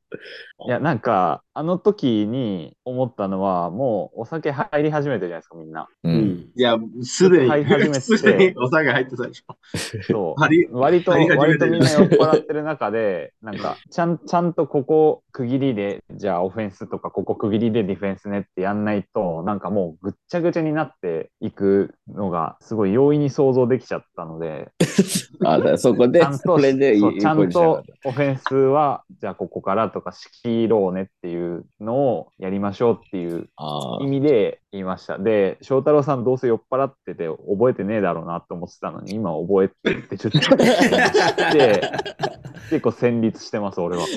[0.66, 5.88] いや、なんか、あの時に思ったのは、もうお酒入り始めてるじゃないですか、みんな。
[6.04, 6.10] う。
[6.10, 6.52] うんん。
[6.56, 9.56] いや、すで入り始めに、てすでにお酒入ってたでしょ。
[10.04, 10.42] そう。
[10.42, 24.70] 割と、割とみんな酔っ払ってる中で、なんか、ちゃん、ちゃんとここ区切りで、じゃあオフェンスとか、ここ区切りでディフェンスねってやんないと、なんかもうぐっちゃぐちゃになっていくのが、すごい容易に想像できちゃったので、
[25.46, 26.44] あ、そこでちゃん、そ
[27.48, 33.50] と、オフェンスは、じゃあここからとか仕切ろうねっていうのをやりましょうっていう
[34.02, 35.18] 意味で言いました。
[35.18, 41.82] で、翔太郎さんどうせ酔っ払ってて覚えてねえだろうなと思ってたのに、今覚えてってちょっと知って、
[42.70, 44.06] 結構戦慄してます、俺は。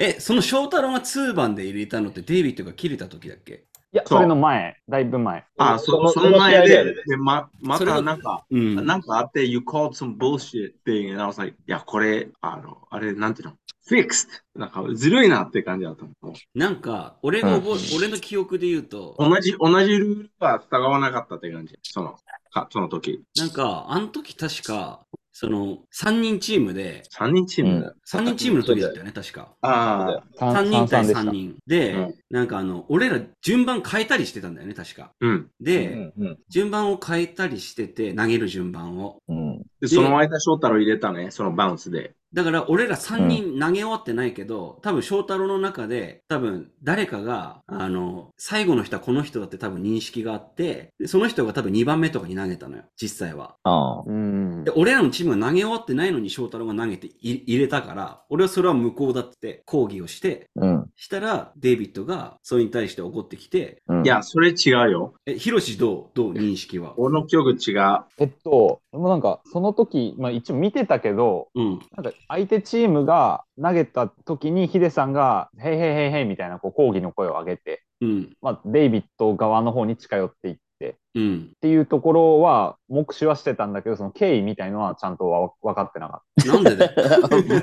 [0.00, 3.67] え、その翔太郎が2番で入れたのってデイビッドが切れた時だっけ？
[3.90, 5.46] いや、それの前、だいぶ前。
[5.56, 8.86] あ、そそそのの前ででままたなんか、うん。
[8.86, 13.54] なんかあって、you called some bullshit thing, and I was like, いや、これ、あの、あれ、なんていうの
[13.90, 14.26] ?fixed!
[14.54, 16.12] なんか、ずるいなって感じだったの。
[16.54, 21.74] なんか、俺が覚え、俺の記憶で言うと、同じ、同じルールは従わなかったって感じ。
[21.82, 22.18] その、
[22.50, 23.22] かその時。
[23.36, 25.00] なんか、あの時確か、
[25.40, 27.94] その、3人チームで、3人チームだよ。
[28.10, 29.54] 3人チームの時だったよね、確か。
[29.60, 31.30] ああ、3人対でした3。
[31.30, 31.56] 人。
[31.64, 35.12] で、うんなんかあの、俺ら順番変えたりしてたんだよね、確か。
[35.20, 35.32] うん。
[35.32, 39.22] うで、んうん順番を変えたりしてて、投げる順番を。
[39.28, 39.62] うん。
[39.80, 42.14] で、その間、翔太郎入れたね、そのバウンスで。
[42.34, 53.56] だから俺ら3人投げ終わってないけど、多分翔太郎の中で、多分誰かが、あの、最後の人はこの人だって多分認識があって、でその人が多分2番目とかに投げたのよ、実際は。
[53.62, 54.02] ああ。
[54.06, 54.72] うんで、。
[54.76, 60.86] 俺らのチームが投げ終わってないのに翔太郎が投げてい入れたから、俺はそれは無効だって抗議をして、うん。
[60.96, 64.04] したら、デイビッドがそれに対して怒ってきて、うん。
[64.04, 65.14] いや、それ違うよ。
[65.24, 66.92] え、ヒロシどうどう認識は？
[66.98, 68.00] 俺の記憶違う。
[68.18, 71.78] えっと、もうなんか、その時、まあ一応見てたけど、うん。
[71.96, 78.36] なんか相手チームが投げた時にヒデさんが、へいへいへいへいみたいなこう抗議の声を上げて、うん。
[78.42, 80.94] まあ、デイビッド側の方に近寄っていって、うん。
[81.18, 87.60] っていうところは目視はしてたんだけど、その経緯みたいのはちゃんとわ分かってなかっなんでだよ。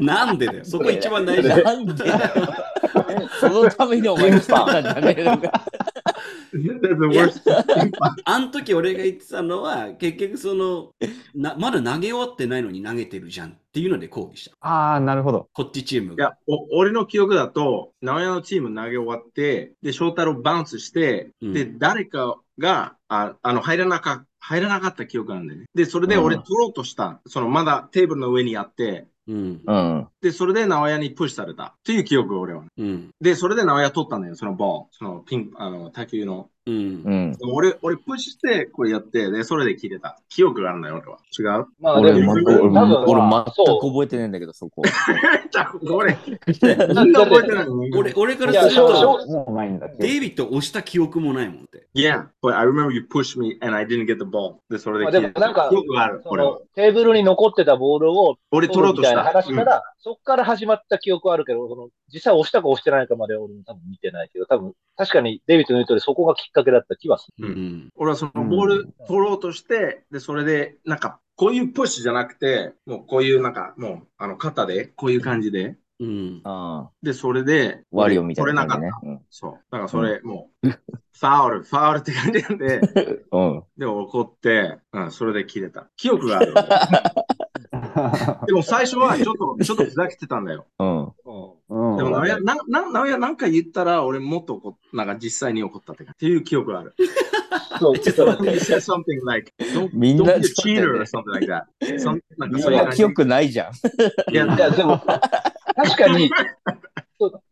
[0.00, 0.64] なんでだよ。
[0.64, 1.64] そこ一番大事だよ。
[1.64, 2.18] なんでだよ。
[3.40, 5.64] そのためにお前来たんじゃねえのか。
[8.24, 10.92] あん時俺が言ってたのは、結局その、
[11.34, 14.56] な、まだ投げ終わってないのに投げてるじゃんっていうので抗議した。
[14.56, 14.56] た。
[14.60, 15.48] ああ、なるほど。
[15.52, 16.24] こっちチームが。
[16.24, 25.66] いや、お俺の記憶だと、直屋のチーム投げ終わって、で、翔太郎バウンスして、うんで、誰かが、ああの、入らなか、入らなかった記憶なんだよね。
[25.74, 27.20] で、それでうん俺取ろうとした。
[27.26, 29.60] その、まだテーブルの上にあって、うん。
[29.66, 30.08] うん。
[30.20, 31.74] で、それで直屋にプッシュされた。
[31.78, 32.64] っていう記憶、俺は。
[32.76, 33.08] うん。
[33.22, 34.88] で、それで直屋取ったんだよ、そのボール。
[34.92, 36.50] そのピン、あの、卓球の。
[36.66, 37.36] うん。
[37.52, 40.18] 俺、俺プッシュして、これやって、で、それで切れた。
[40.28, 41.18] 記憶があるんだよ、俺は。
[41.38, 41.66] 違う？
[41.80, 44.82] 俺、まあでも、ま俺、俺まあ全く覚えてねえんだけど、そこ。
[45.50, 49.20] じゃあ、これ、 みんな覚えてないの俺、俺からすると。
[49.98, 51.86] デイビッドを押した記憶もないもんって。
[51.94, 54.56] Yeah, but I remember you pushed me and I didn't get the ball.
[54.68, 55.12] で、それでまあ。
[55.12, 55.70] でもなんか
[56.24, 56.44] これ。
[56.74, 59.10] テーブルに残ってたボールを俺取ろうとした。
[59.10, 67.48] みたいな話うんから、そっから始まった記憶はあるけど、その実際押したか押してないかまでは俺も多分見てないけど、多分確かにデイビッドの言う通りそこがきっかけだった気はする。
[67.48, 67.88] ううんん。
[67.96, 76.40] 俺はそのボール取ろうとして、で、それで、なんか、こういうプッシュじゃなくて、もうこういうなんか、もう、あの、肩で、こういう感じで、うん。
[76.44, 76.90] ああ。
[77.02, 78.86] で、それで、ワリオみたい取れなかった。
[78.86, 79.22] な感じね。
[79.30, 79.52] そう。
[79.52, 82.80] だからそれ、もう、ファウル、ファウルって感じなんで、
[83.32, 83.62] うん。
[83.78, 85.88] で、怒って、うん、それで切れた。
[85.96, 86.54] 記憶がある。
[88.46, 90.66] でも最初はちょっと、ちょっとふざけてたんだよ。
[90.78, 91.02] うん。
[91.04, 96.94] うんでも、直屋、な、な、直屋なんか言ったら、俺もっと怒っなんか実際に怒ったってかっていう記憶がある。
[97.78, 101.64] そう、ちょっと待って He said something like, don't, みんな don't be a cheater or something like that.
[101.98, 103.72] Some, なんかみんそういう感じな記憶ないじゃん。
[104.32, 105.00] いや、いや、でも、
[105.76, 106.30] 確かに、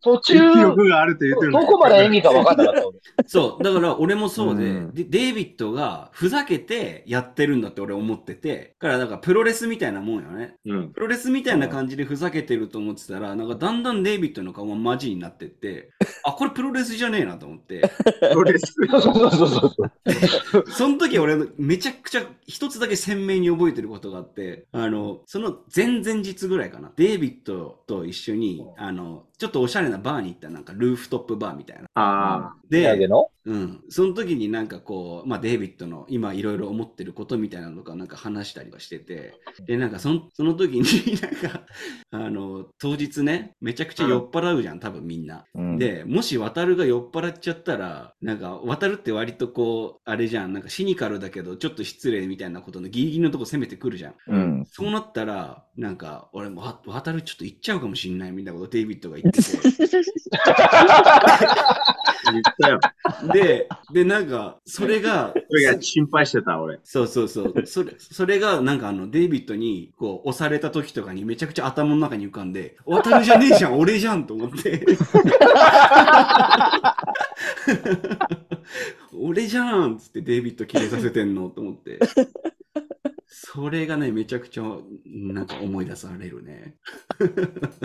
[0.02, 2.98] 途中、記憶があるって言ってるどこまで演技か分かんなかった、俺。
[3.26, 3.62] そう。
[3.62, 10.56] だから俺もそうで、うんで、デイビッドがふざけてやってるんだって俺思ってて、だからだからプロレスみたいなもんよね。
[10.66, 10.92] うん。
[10.92, 15.90] プロレスみたいな感じでふざけてると思ってたら、なんかだんだんデイビッドの顔がマジになってって、
[16.24, 17.82] あ、これプロレスじゃねえなと思って、
[18.20, 18.74] プロレス。
[18.90, 20.64] そうそうそうそうそう。
[20.70, 31.84] その時俺めちゃくちゃ一つだけ鮮明に覚えてることがあって、あの、その前々日ぐらいかな、デイビッドと一緒に、あの、ちょっとおしゃれなバーに行った、なんかルーフトップバーみたいな。
[31.94, 33.06] ああ、で、
[33.44, 33.80] うん。
[33.90, 39.34] その時になんかこう、まあデイビッドの今いろいろ思ってることみたいなのとかなんか話したりはしてて、
[39.66, 41.66] で、なんかそのその時になんか、
[42.12, 45.44] あの、当日ね、めちゃくちゃ酔っ払うじゃん、多分みんな。
[45.54, 54.14] うん、で、もし渡るが酔っ払っちゃったら、なんか渡るって割とこう、あれじゃん、なんかシニカルだけどちょっと失礼みたいなことのギリギリのとこ攻めてくるじゃん。
[54.28, 54.64] うん。
[54.66, 59.58] そうなったら、なんか、俺もわ渡るちょっと行っちゃうかもしんないみたいなことデイビッドが言ってて。
[62.32, 62.80] 言ったよ。
[63.32, 66.80] で、で、なんか、それが、それが心配してた、俺。
[66.84, 67.66] そうそうそう。
[67.66, 74.84] それ、それが、なんかあの、デイビッドに、こう、押された時とかにめちゃくちゃ頭の中に浮かんで、渡るじゃねえじゃん、俺じゃんと思って。
[79.14, 81.48] 俺じゃんっつってデイビッド切れさせてんの？
[81.50, 81.98] と思って。
[83.34, 84.62] それがね、めちゃくちゃ、
[85.06, 86.76] なんか思い出されるね。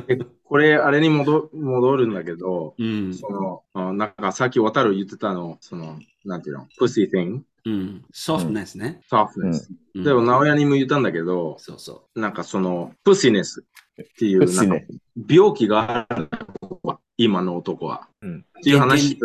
[0.10, 3.13] えこれ、あれに戻戻るんだけど、うん。
[3.13, 8.05] その、あなんかさっき渡る言ってたの、その、なんていうの、pussy thing, うん。
[8.12, 8.99] ソフトネスね。
[9.10, 9.67] softness。
[9.95, 14.86] うんでも、直哉にも言ったんだけど、そうそなんかその、pussiness っていう、なんか
[15.29, 18.10] 病気があるんだよ今の男は。
[18.21, 19.17] うんっていう話。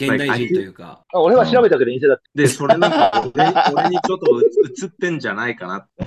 [0.00, 0.04] う。
[0.04, 1.04] 現代人というか。
[1.12, 2.22] あ俺は調べたけど、陰性だって。
[2.34, 4.42] で、それなんか俺、俺にちょっと
[4.84, 6.06] 映ってんじゃないかなって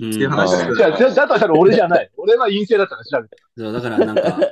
[0.00, 0.98] うんいう話してじゃあ、た。
[0.98, 2.10] じゃあだとしたら俺じゃない。
[2.16, 3.36] 俺は陰性だったから調べた。
[3.56, 4.50] そう、だからなんか、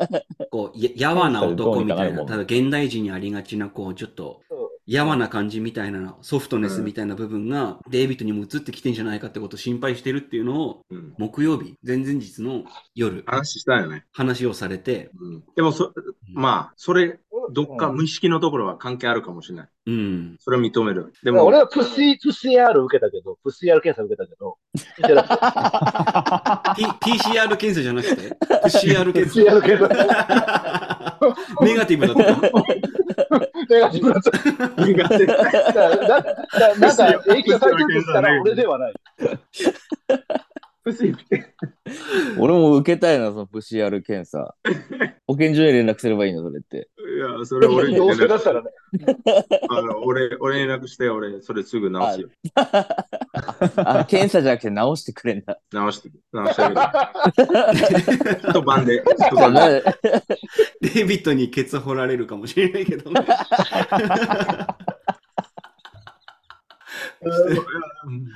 [0.50, 4.40] こう、や、やわな男みたいな、ただ現代人にありがちな、こう、ちょっと、
[4.86, 14.04] やわな感じみたいな、ソフトネスみたいな部分が、デイビッドにも移ってきてんじゃないかってことを心配してるっていうのを、うん木曜日、前々日の夜、話したよね。
[14.12, 15.92] 話をされて、うんでもそ、
[16.32, 17.18] まあ、それ、
[17.52, 19.68] どっか無意識のところは関係あるかもしれない。
[19.86, 20.36] うん。
[20.40, 21.12] それを認める。
[21.22, 24.56] でも、俺はプッシー、プッシー R 受けたけど、プッシー R 検査受けたけど、
[27.00, 29.62] PCR 検査じゃなくて、PCR 検 PCR 査。
[29.62, 30.70] 検査。
[31.62, 32.22] ネガティブだった。
[33.68, 34.30] ネガティブだった。
[34.84, 38.94] 苦手だからだだなんか、影響されてるとしたら俺ではない。
[42.38, 44.54] 俺も受けたいな、その PCR 検査。
[45.26, 46.88] 保健所に連絡すればいいの、それって。
[47.14, 48.70] いや、それ俺に どう連絡せだったらね。
[49.70, 52.28] あの俺、俺に連絡して、俺、それすぐ直すよ。
[53.76, 55.58] あ、検査じゃなくて直してくれんだ。
[55.72, 58.40] 直して、直してあげる。
[58.50, 59.60] 一晩で、一晩で。
[59.60, 59.80] な
[60.80, 63.26] デイビッドにケツ掘られるかもしれないけどね。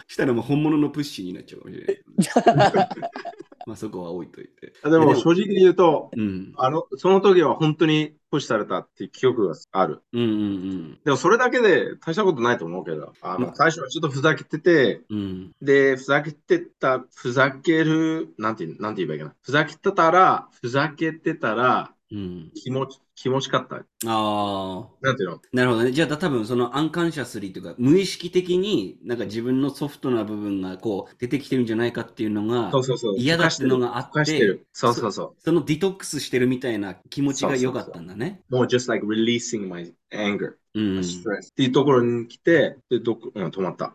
[0.07, 2.89] したらもう本物のプッシーになっちゃうかもしれない。
[3.67, 4.73] まあそこは置いといて。
[4.83, 6.55] でも、正直に言うと、うん。
[6.57, 10.03] あの、その時は本当にプッシュされたっていう記憶がある。
[10.15, 15.19] うんうんでも、それだけで大したことないと思うけど、あの、最初はちょっとふざけてて、うん。
[15.19, 15.53] うん。
[15.61, 19.35] で、ふざけてた、ふざける、なんて、なんて言えばいいかな。
[19.43, 22.51] ふざけてたら、ふざけてたら、うん。
[22.55, 23.77] 気持ち、気持ちかった。
[23.77, 24.87] ああ。
[25.03, 25.41] なんていうの？
[25.53, 25.93] なるほどね。
[25.93, 33.17] じゃあ多分そのアンカンシャスリーというか、無意識的になんか自分のソフトな部分がこう出てきてるんじゃないかっていうのがそうそうそう。
[33.19, 34.67] 嫌だっていうのがあってふかしてる。
[34.73, 38.41] そうそうそそのディトックスしてるみたいな気持ちが良かったんだね。
[38.51, 38.57] う。
[38.57, 41.05] もう just like releasing my anger, うん my。
[41.05, 43.95] stress、っていうところに来て、で、どこ、うん、止まった。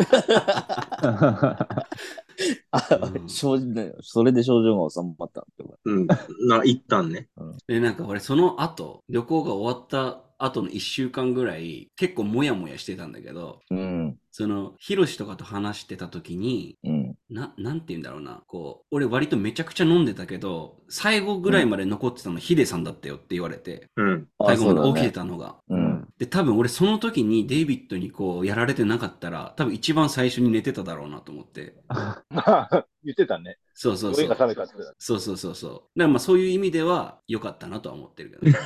[2.70, 3.66] あうん症状
[4.02, 6.06] それで症状が収まったってことうん。
[6.06, 7.28] な、一旦ね。
[7.66, 14.16] で、なんか俺その後、旅行が終わった後の一週間ぐらい結構モヤモヤしてたんだけど、うん。
[14.32, 17.14] その、ヒロシとかと話してた時に、うん。
[17.28, 18.42] な、なんて言うんだろうな。
[18.46, 24.28] こう、俺割とめちゃくちゃ飲んでたけど、最後ぐらいまで残ってたのヒデさんだったよって言われて、うん。
[24.46, 25.56] 最後まで起きててたのが。
[25.68, 25.99] うん。
[26.20, 31.74] で、多分俺その時にデイビッドにこうやられてなかったら、多分一番最初に寝てただろうなと思って。
[33.04, 33.58] 言ってたね。
[33.74, 34.34] そうそうそう酔いが。
[34.34, 34.72] 冷めたって。
[34.98, 35.72] そうそうそうそう。
[35.72, 38.58] だからまあそういう意味では良かったなとは思ってるけど。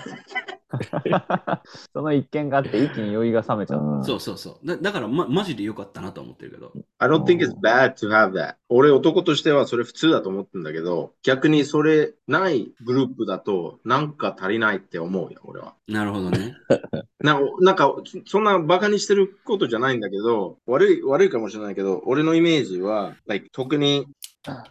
[1.93, 4.05] その一件があって一気に酔いが冷めちゃった。
[4.05, 4.67] そうそうそう。
[4.67, 6.73] だだからま、マジで良かったなとは思ってるけど。
[6.99, 8.55] I don't think it's bad to have that.
[8.69, 15.75] 俺男としてはそれ普通だと思ってんだけど、逆にそれないグループだとなんか足りないって思うよ、俺は。
[15.87, 16.57] なるほどね。
[17.21, 17.95] ななんか、
[18.27, 24.07] そんなバカにしてることじゃないんだけど、悪い、悪いかもしれないけど、俺のイメージは、like, 特に、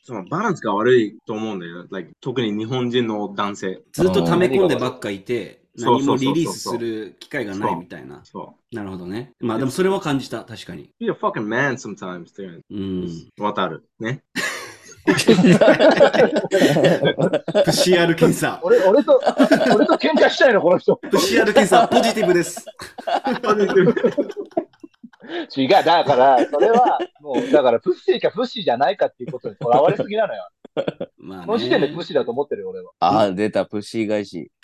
[0.04, 1.88] そのバランスが悪いと思うんだよ。
[1.90, 3.82] like, 特に日本人の男性。
[3.92, 8.22] ずっと溜め込んでばっかいて、何もリリースする機会がないみたいな。
[8.24, 9.32] そなるほどね。
[9.40, 10.84] まあでもそれは感じた、確かに。
[10.84, 10.88] う。
[11.00, 12.28] Be a fucking man sometimes.
[12.70, 13.30] うん。
[13.40, 13.84] 渡る。
[14.00, 14.24] ね。
[17.66, 18.62] PCR 検査。
[18.64, 19.20] 俺、俺と、
[19.76, 20.98] 俺と喧嘩したいの、この人。
[21.12, 22.66] PCR 検査、ポジティブです。
[25.56, 30.48] 違う、だから、それは、もう、だから、プッシーかプッシーじゃないかっていうことにとらわれすぎなのよ。
[31.18, 31.46] まあ、ね。
[31.46, 32.92] この時点でプッシーだと思ってるよ、俺は。
[33.00, 34.52] ああ、出た、プッシー返し。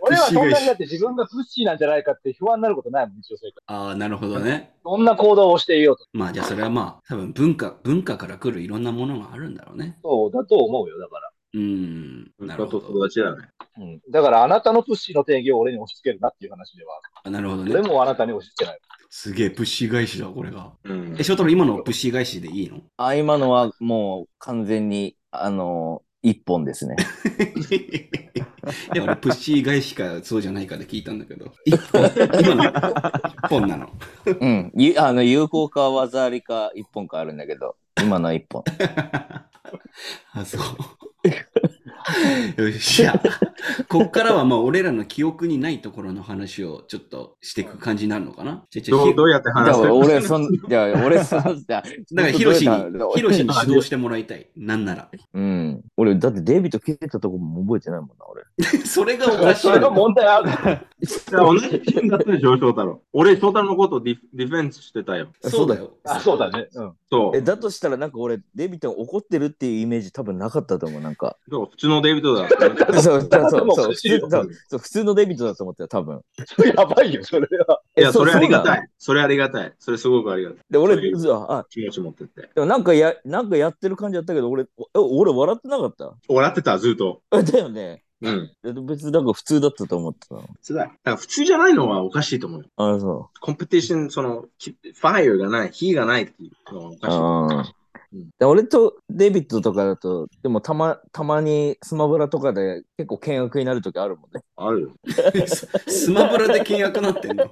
[0.00, 3.62] 俺はそんなにだって自分がプッシーなんじゃないかって不安になることないもん、日常生活。
[3.66, 4.72] ああ、なるほどね。
[4.84, 6.04] どんな行動をしていようと。
[6.12, 9.98] まあじゃあそれはまあ、多分文化、文化から来るいろんなものがあるんだろうね。
[10.02, 11.30] そうだと思うよ、だから。
[11.52, 12.30] うん。
[12.38, 12.86] なるほとど。
[12.88, 13.48] 友達だね。
[13.78, 14.00] うん。
[14.10, 17.72] だからあなたのプッシーの定義を俺に押し付けるなっていう話ではああなるほどる。
[17.72, 17.88] 俺ね。
[17.88, 18.80] もあなたに押し付けない。
[19.08, 20.72] すげえプッシー返しだ、これが。
[20.84, 21.24] うんえ、。
[21.24, 22.80] 翔太郎、今のプッシー返しでいいの？
[22.96, 26.96] あ、今のはもう完全に、あの、一本ですね。
[28.94, 31.52] いや、俺、プッシー返しかそうじゃないかで聞いたんだけど。
[31.64, 32.02] 一本、
[32.40, 33.90] 今の一本なの。
[34.26, 34.72] うん。
[34.76, 38.64] ゆあの、有効か技ありか一本かあるんだけど、今の一本。
[40.32, 42.62] あ、そう。
[42.62, 43.20] よし、ゃ、
[43.88, 48.64] こっからはまあ、俺らの記憶にないところの話をちょっとしていく感じになるのかな？
[48.88, 51.82] どうどうやって話す俺、そん、じゃあ俺、そん、じゃあ
[52.12, 52.76] だから、ヒロシに、
[53.14, 54.48] ヒロシに俺指導してもらいたい。
[54.56, 55.10] なんなら。
[55.34, 55.82] うん。
[55.96, 58.44] 俺、だってデイビッド切れたとこも覚えてないもんな、俺。
[58.84, 59.92] それがおかしいそれがの。
[59.92, 60.50] 問題ある。
[61.00, 63.02] じゃあ同じチームだったでしょ、翔太郎。
[63.12, 65.28] 俺、翔太郎のことディフディフェンスしてたよ。
[65.42, 65.92] そうだよ。
[66.04, 66.68] あ、そうだね。
[66.74, 66.92] うん。
[67.10, 67.42] そうえ、。
[67.42, 71.36] だとしたらなんか俺、デイビッドが怒ってるっていうイメージ多分なかったと思う、なんか。
[71.50, 72.48] そう普通のデイビッドだ。
[73.02, 74.30] そう、そう、そう、もうそう、普通そう
[74.68, 76.20] そう普通のデイビッドだと思ったよ、多分。
[76.64, 77.80] やばいよ、それは。
[77.96, 78.78] いや、それありがたい。
[78.78, 78.82] い。
[78.98, 79.74] それありがたい。
[79.78, 80.60] それすごくありがたい。
[80.70, 82.50] で、俺そうい、うそうあ、気持ち持ってって。
[82.54, 86.14] でもなんかや、なんかやってる感じだったけど、俺、お俺笑ってなかった？
[86.28, 87.22] 笑ってた、ずっと。
[87.32, 88.04] えだよね。
[88.22, 88.50] うん。
[88.64, 90.42] え別になんか普通だったと思ってたの？
[90.42, 90.80] 普通だ。
[90.84, 92.66] だから普通じゃないのはおかしいと思うよ。
[92.76, 96.98] あ、そコンペティション、その、きファイアがない、火がないっていうのはおう。
[96.98, 97.74] かしい。
[98.38, 104.42] で俺とデイビッドとかだと、でもたま、たまにスマブラとかで結構険悪になるときあるもんね。
[104.56, 104.90] あるよ。
[105.46, 107.48] ス スマブラで契約なってんの？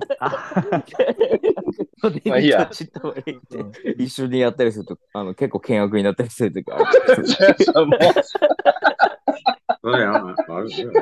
[2.25, 6.85] まあいいや知った方がいいって一緒にやったりすると、あの結構険悪になったりするときある。
[7.87, 7.99] もう
[9.81, 10.93] それはあるよ。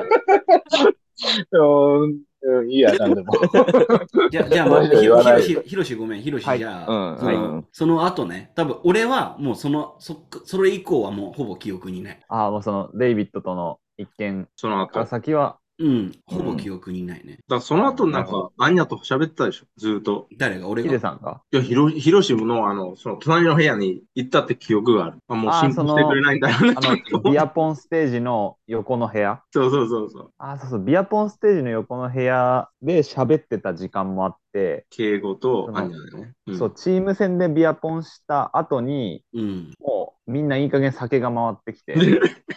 [2.47, 3.33] うんうん、いいや、なんでも。
[4.31, 12.19] じゃあ、じゃあ、まあ、ひろし、ひろしごめん、ひろし、はいじゃあ、うんそのうんその後ね、多分俺はもうその、そっかそれ以降はもうほぼ記憶にない。
[12.29, 15.05] ああ、もうそのデイビッドとの一見その後。
[15.05, 17.37] 先は、うん、ほぼ記憶にないね。
[17.47, 20.27] らその後なんか、アンニャと喋ってたでしょ、ずーっと。
[20.35, 20.67] 誰が？
[20.67, 25.17] 俺ヒデがさんかいや、ヒロヒロシの、あの、その隣の部屋に行ったって記憶がある。
[25.27, 26.73] あもう進歩してくれないんだよね。
[26.75, 26.81] あ
[27.15, 29.41] の、ビアポンステージの横の部屋？
[29.53, 30.31] そうそうそうそう。
[30.39, 34.46] ああ、そうそう、ビアポンステージの横の部屋で喋ってた時間もあって、
[34.89, 36.33] 敬語とアンニャだよね。
[36.47, 39.73] うんそう、チーム戦でビアポンした後に、うん。
[39.79, 41.93] もうみんないい加減酒が回ってきて、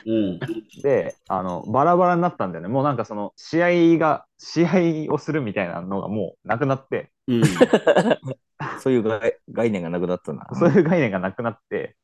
[0.06, 0.40] うん。
[0.82, 2.68] で、あの、バラバラになったんだよね。
[2.68, 7.42] もうなんかその、試合が、試合をするみたいなのがもうなくなって、うん。
[8.80, 10.46] そういう概概念がなくなったな。
[10.52, 11.96] そういう概念がなくなって、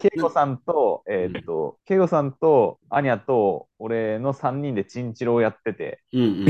[0.00, 6.20] ケイコさんと、えーっと、ケイコさんと、アニャと、俺の3人でチンチロをやってて、うん。
[6.20, 6.46] うん。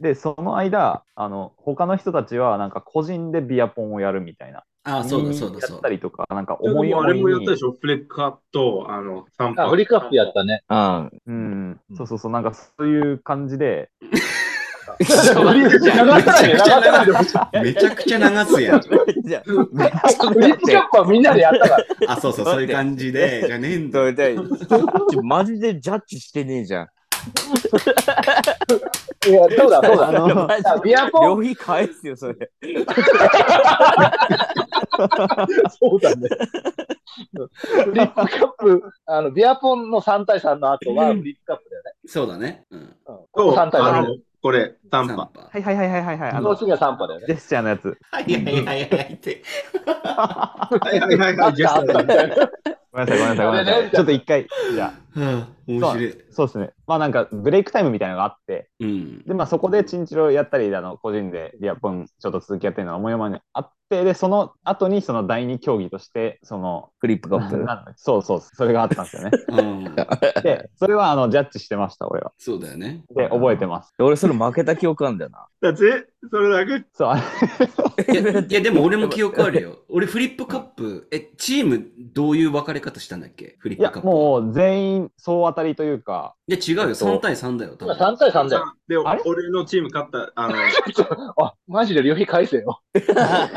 [0.00, 4.64] で、その間、あの、他の人たちは、なんか個人でビアポンをやるみたいな。
[4.82, 5.76] あ、そうだそうだやそうだ。
[5.76, 7.64] ったりとか、なんかでも思いあれもやったでし。
[7.64, 10.62] ょ、フレックカップと、あの、サンフリーカップやったね。
[10.68, 13.90] あうん、そうそうそう、なんかそういう感じで。
[14.98, 15.06] め
[17.74, 18.80] ちゃくちゃ流すやん。
[18.80, 19.40] フリーカ
[20.80, 21.84] ップはみんなでやったから。
[22.08, 24.00] あ、そうそう、そういう感じで、じゃねえんだ。
[25.22, 26.88] マジでジャッジしてねえじゃん。
[29.28, 30.08] いや、そうだ、そうだ？
[30.08, 30.48] あの
[30.82, 32.50] ビアポン両費返すよ、それ。
[35.78, 36.28] そうだね。
[37.34, 41.92] フリップカップ、あの、ビアポンの3対3の後はフリップカップだよね。
[42.06, 42.64] そうだね。
[42.70, 42.80] うん。
[42.80, 42.96] うん、
[43.34, 43.84] と、3対3。
[43.84, 45.16] あの、これ、タンパ。
[45.16, 45.40] サンパ。
[45.52, 47.26] はいはいはいはいはいはい、あの、その次は3波だよね。
[47.26, 47.98] ジェスチャーのやつ。
[48.10, 49.42] はいはいはいはいって。
[49.84, 52.36] はいはいはいはい、ジェスチャーだね
[52.92, 53.90] ごめんなさい、ごめんなさい、ごめんなさい。
[53.90, 55.46] ちょっと一回、じゃあ、
[55.78, 56.16] 面白い。
[56.30, 56.70] そうですね。
[56.86, 59.22] まあなんか、ブレイクタイムみたいなのがあって、うん。
[59.24, 67.92] で、まあそこでチンチロやったり、あの、個人でビアポンちょっと続きやってるのが思い思いにあって、で、その後にその第二競技として、その、フリップカップ。
[67.96, 69.30] そうそう、それがあったんですよね。
[69.50, 70.42] うん。
[70.42, 72.32] で、それはあの、ジャッジしてました、俺は。
[72.38, 73.04] そうだよね。
[73.14, 73.92] で、覚えてます。
[73.98, 75.46] 俺、それ負けた記憶あんだよな。
[75.60, 76.86] だって、それだけ。
[76.92, 77.16] そう、あ
[78.06, 79.78] れ、いや、いやでも俺も記憶あるよ。
[79.88, 83.56] 俺フリップカップ、え、チームどういう分かれ方したんだっけ？
[83.58, 84.14] フリッいやプカッ、プは。
[84.14, 86.82] もう全員総当たりというか、いや、違うよ。
[86.88, 87.76] えっと3対3だよ。
[87.76, 88.74] 多今分3対3だよ。
[88.88, 89.22] で、あれ？
[89.24, 90.54] 俺のチーム勝った、あの、
[91.44, 92.80] あ、マジで旅費返せよ。
[92.94, 93.52] 誰だ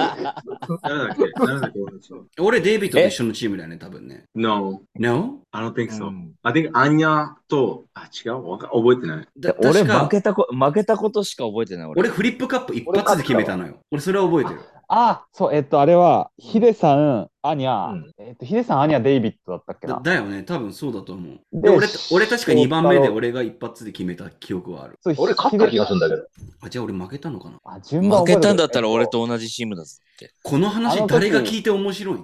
[1.13, 1.23] っけ？
[1.45, 1.79] 誰だっけ？
[1.79, 4.25] 俺のチーム俺、デイビッドと一緒のチームだよね、多分ね。
[4.35, 5.39] No, No?
[5.51, 8.49] I don't think so.、うん I think アンニャと、あ、違う？
[8.49, 9.27] わか覚えてない。
[9.39, 11.85] だ俺負けたこ、負けたことしか覚えてない。
[11.87, 13.77] 俺俺フリップカップ一発で決めたのよ。
[13.91, 14.59] 俺それは覚えてる。
[14.89, 19.95] あ、そう、えっと、あれは、ヒデさん、アニャ、うんえっ、と、ヒデさん、アニャ、デイビッドだったっけな？
[19.95, 21.39] だだよね、多分そうだと思う。
[21.51, 24.97] でで俺俺確か2番目で俺が一発で決めた記憶はある。
[25.01, 26.23] そう俺勝った気がするんだけど。
[26.61, 27.59] あ、じゃあ俺負けたのかな？
[27.65, 30.31] あ、順番負けたんだったら俺覚と同じチームだぞって。
[30.41, 32.19] この話誰が聞いて面白い？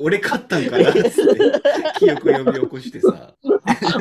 [0.00, 0.90] 俺勝ったんかな？
[0.90, 1.02] って
[1.98, 3.32] 記憶呼び起こしてさ。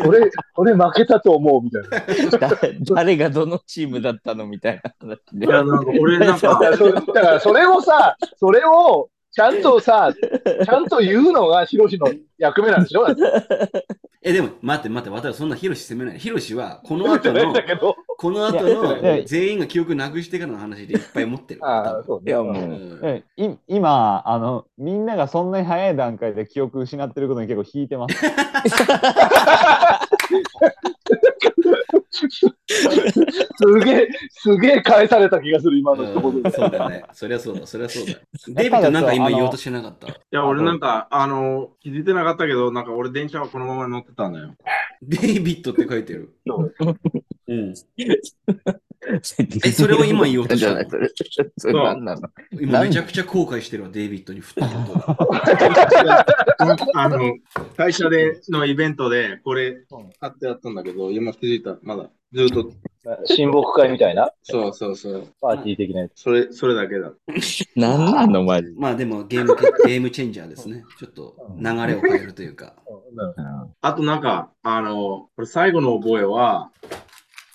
[0.06, 1.84] 俺、俺負けたと思うみたい
[2.30, 2.30] な。
[2.38, 2.58] だ
[2.94, 4.46] 誰がどのチームだったの？
[4.48, 5.50] みたいな話でい。
[5.50, 10.14] や、なんか俺なんか、 だからそれをさ、それをちゃんとさ、
[10.66, 12.08] ちゃんと言うのがヒロシの
[12.38, 13.06] 役目なんでしょ？
[14.24, 16.20] え、でも待って待って、私はそんなヒロシ責めない。
[16.20, 17.96] ヒロシはこの後のだ、 けど。
[18.18, 21.64] この後の全員が記憶なくしてからの話でいっぱい持ってる。
[21.66, 22.32] ああ、そうね。
[22.32, 28.16] いやもううんえい今あの、みんながそんなに早い段階で記憶失ってることに結構引いてます。
[32.18, 36.52] すげえ、すげえ返された気がする、今の一うん言で。
[36.52, 37.04] そうだね。
[37.14, 38.14] そりゃそうだ、そりゃそうだ。
[38.50, 40.08] デイビッドなんか今言おうとしてなかった？
[40.08, 44.56] いや、俺なんか、あの、気づいてなかったけど、なんか俺電車はこのまま乗ってたんだよ。
[45.02, 46.34] デイビッドって書いてる。
[47.48, 47.74] うん。
[49.64, 50.90] えそれを今言おうとしたの？
[50.90, 51.10] それ
[51.58, 55.16] それ何なの今めちゃくちゃ後悔してるわ、デイビッドに振ったこと。
[57.00, 57.38] あの、
[57.78, 59.78] 会社でのイベントでこれ
[60.20, 61.78] 買ってやったんだけど、今気づいた。
[61.84, 62.72] まだずっと、
[63.26, 65.28] 親睦会みたいな、そうそうそう。
[65.40, 66.22] パーティー的なやつ。
[66.22, 67.12] それ、それだけだ。
[67.76, 69.56] 何なのマジまあでもゲーム
[69.88, 70.84] ゲームチェンジャーですね。
[71.00, 72.74] ちょっと流れを変えるというか。
[73.82, 76.72] あとなんか、あの、これ最後の覚えは、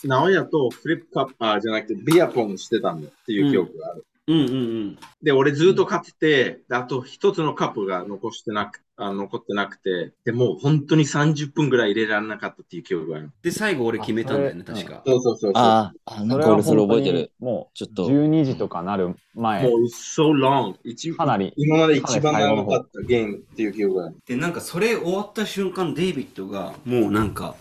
[0.05, 4.07] 直哉とフリップカップ、あ、じゃなくてビアポンしてたんだっていう記憶がある。
[4.29, 4.55] うんうんう
[4.91, 4.99] ん。
[5.23, 13.33] で、俺ずっと勝ってて、であと一つのカップが残してなく、あ残ってなくて、でもう本当に30分ぐらい入れられなかったっていう記憶がある。
[13.43, 15.03] で、最後俺決めたんだよね、確か。
[15.05, 15.53] そうそうそうそう。
[15.57, 17.33] ああ、あなんか俺それ覚えてる。
[17.41, 18.09] もうちょっと。
[18.09, 20.77] 12時とかなる前、もう、so long。
[20.85, 24.17] 一かなり今まで一番長かったゲームっていう記憶がある。
[24.25, 27.57] で、なんかそれ終わった瞬間、デイビッドがもうなんか、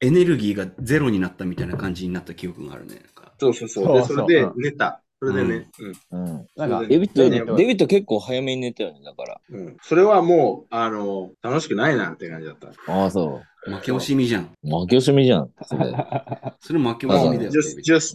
[0.00, 3.02] エネルギーがゼロになったみたいな感じになった記憶があるね。
[3.38, 3.94] そうそうそう。
[3.94, 5.02] で、そうそうそれでうん寝た。
[5.26, 5.68] それでね、
[6.12, 6.24] うん。
[6.26, 9.40] うんなんかデビット、ねデビット結構早めに寝たよね、だから。
[9.50, 9.76] うん。
[9.82, 12.68] それはもう、あの、楽しくないなって感じだった。
[12.92, 14.44] ああ、そ負け惜しみじゃん。
[14.64, 14.80] う。
[14.80, 15.50] 負け惜しみじゃん。
[15.62, 15.84] それ
[16.60, 17.50] それ負け惜しみだよ、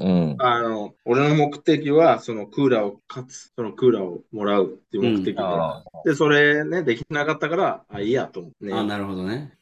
[0.02, 0.36] うん。
[0.40, 8.74] あの、俺の目的は、そのクーラーを勝つ、そのクーラーをもらうっていう目的で、あで、それね、できなかったから、あ、いいやと思ってね。
[8.74, 9.54] あ、なるほどね。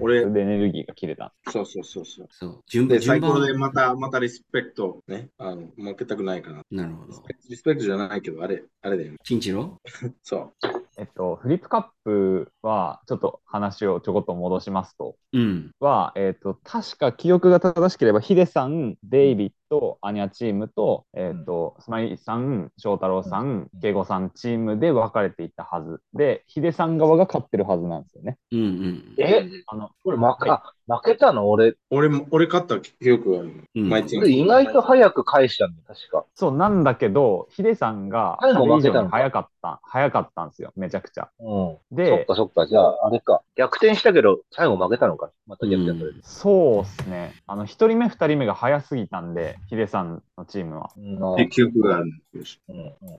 [0.00, 1.32] 俺エネルギーが切れた。
[1.48, 2.26] そうそうそうそう。
[2.30, 2.62] そう。
[2.68, 6.62] 順で、最高でまた、またリスペクト、ね、あの、負けたくないかな。
[6.70, 7.22] なるほど。
[7.48, 9.16] リスペクトじゃないけど、あれ、あれだよね。
[9.24, 9.78] チンチロ？
[10.22, 10.52] そ
[10.98, 15.70] えっと、フリップカップは、ちょっと話をちょこっと戻しますと、うん。
[15.80, 26.00] は、えっと、確か記憶が正しければ、ヒデさん、デイビッド、アニャチームと、えっと、スマイさん、翔太郎さん、ケイゴさんチームで分かれていったはず。
[26.14, 28.38] で、ヒデさん側が勝ってるはずなんですよね。
[28.52, 29.14] うんうん。
[29.18, 31.78] え、あの、これ負け、あ負けたの俺、う。
[31.90, 33.54] 俺も、俺勝った記憶があるの。
[33.54, 36.24] うん意外と早く返したんだよ、確か。
[36.34, 39.08] そうなんだけど、ヒデさんが、最後負けたの？
[39.08, 41.28] 早かった、早かったんですよ、めちゃくちゃ。
[41.40, 41.46] うん。
[41.46, 42.66] そっで、かそっか。
[42.66, 43.42] じゃあ、あれか。
[43.56, 45.30] 逆転したけど、最後負けたのか。
[45.46, 46.20] また逆転される。
[46.22, 47.34] そうですね。
[47.46, 50.90] あの、一人目、二人目が早すぎたんで、ヒデさんのチームは。
[50.96, 52.44] うんっていう記憶があるんうん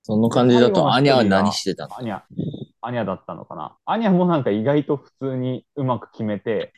[0.04, 1.98] その感じだと、アニャは何してたの？
[2.00, 2.22] アニャ、
[2.82, 3.76] アニャだったのかな？
[3.86, 6.74] アニャもなんか意外と普通にうまく決めて、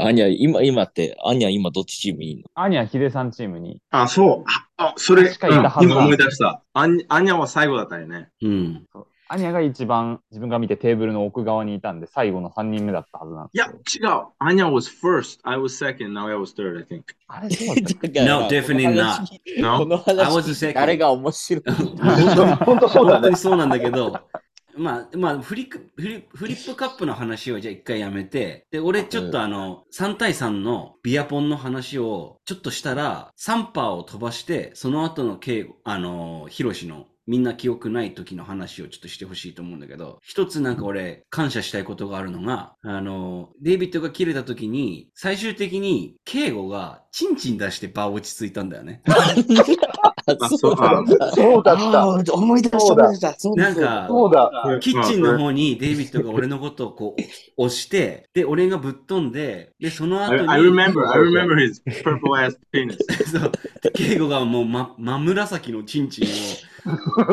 [0.00, 2.42] アニャ、今、今って、アニャ今どっちチームいいの？
[2.54, 4.50] アニャ、ヒデさんチームに、あ、そう。
[4.76, 6.62] あ、それ、確かいたはずだうん今思い出した。
[6.72, 8.30] アンアニャは最後だったよね。
[8.42, 8.86] うん。
[8.92, 14.22] そうアニャが一番自分が見てテーブルの奥側にいたんで、最後の3人目だったはずなんいやですけど。、違う。
[14.38, 15.40] アニャ was first.
[15.42, 16.12] I was second.
[16.12, 17.02] Now I was third, I think.
[17.28, 18.24] あれそうだったっけ？
[18.24, 19.60] No, definitely not.
[19.60, 20.74] な この I was 話、second.
[20.74, 21.62] 誰が面白い？
[22.64, 23.36] 本当そうだね本当に。
[23.36, 24.18] そうなんだけど、
[24.76, 49.02] まあ、まあ、フリック、フリフリップカップの話をじゃあ一回やめて、で、俺ちょっとあの、3対3のビアポンの話をちょっとしたら、3パーを飛ばして、その後の敬語、あの、ヒロシのみんな記憶ない時の話をちょっとしてほしいと思うんだけど、一つなんか俺感謝したいことがあるのが、あの、デイビッドが切れた時に、最終的に敬語がチンチン出して場落ち着いたんだよね。
[50.02, 52.02] あそうあそうだった。
[52.02, 53.34] あー思い出した、そうだ思い出した。
[53.38, 54.78] そうだなんか、そうだ。
[54.80, 57.22] キッチンの方にデイビッドが俺のことをこう
[57.56, 62.96] 押して、で、俺がぶっ飛んで、で、その後に、I remember, I remember his purple ass penis.
[63.30, 66.26] そう、で敬語がもうま、真紫のチンチン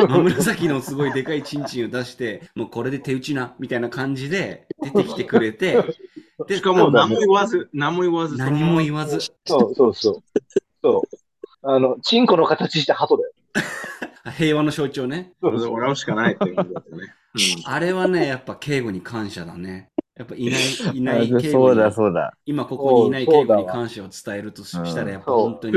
[0.02, 5.78] を、 真紫のすごいでかいチンチンを出して、もうこれで手打ちな、みたいな感じで出てきてくれて、
[6.48, 10.40] で、しかも何も言わず、何も言わず、何も言わず、そうそうそう。
[10.82, 11.25] そう。
[11.68, 13.32] あの、チンコの形した鳩だよ。
[14.38, 15.34] 平和の象徴ね。
[15.42, 17.14] そうそう俺はしかないってことだよね。
[17.66, 19.90] あれはね、やっぱ敬語に感謝だね。
[20.16, 20.62] やっぱいない、
[20.98, 22.34] いない敬語そうだ、に、そうだ。
[22.46, 25.76] 今ここにいない敬語に感謝を伝えるとしたら、やっぱ本当に、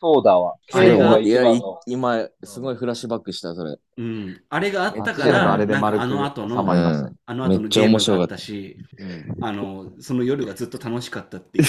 [0.00, 0.54] そうだわ。
[0.72, 1.42] あれがいや、
[1.86, 3.76] 今、すごいフラッシュバックした、それ。
[3.98, 4.40] うん。
[4.48, 6.60] あれがあったかでもら、あれで丸くなんかあの後の。
[7.26, 8.78] あの後のゲームがあったし、
[9.42, 11.64] あの、その夜がずっと楽しかったっていう。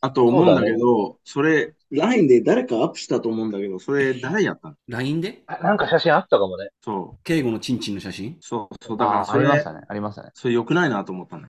[0.00, 5.42] あと思うんだけど、それ、LINE で誰かアップしたと思うんだけど、それ誰やったの？LINE で？
[5.46, 6.70] あなんか写真あったかもね。
[6.84, 8.36] そう、敬語のチンチンの写真？
[8.40, 9.80] そう、そう、だからあそれ、ありましたね。
[9.88, 10.30] ありましたね。
[10.34, 11.46] それ良くないなと思ったの。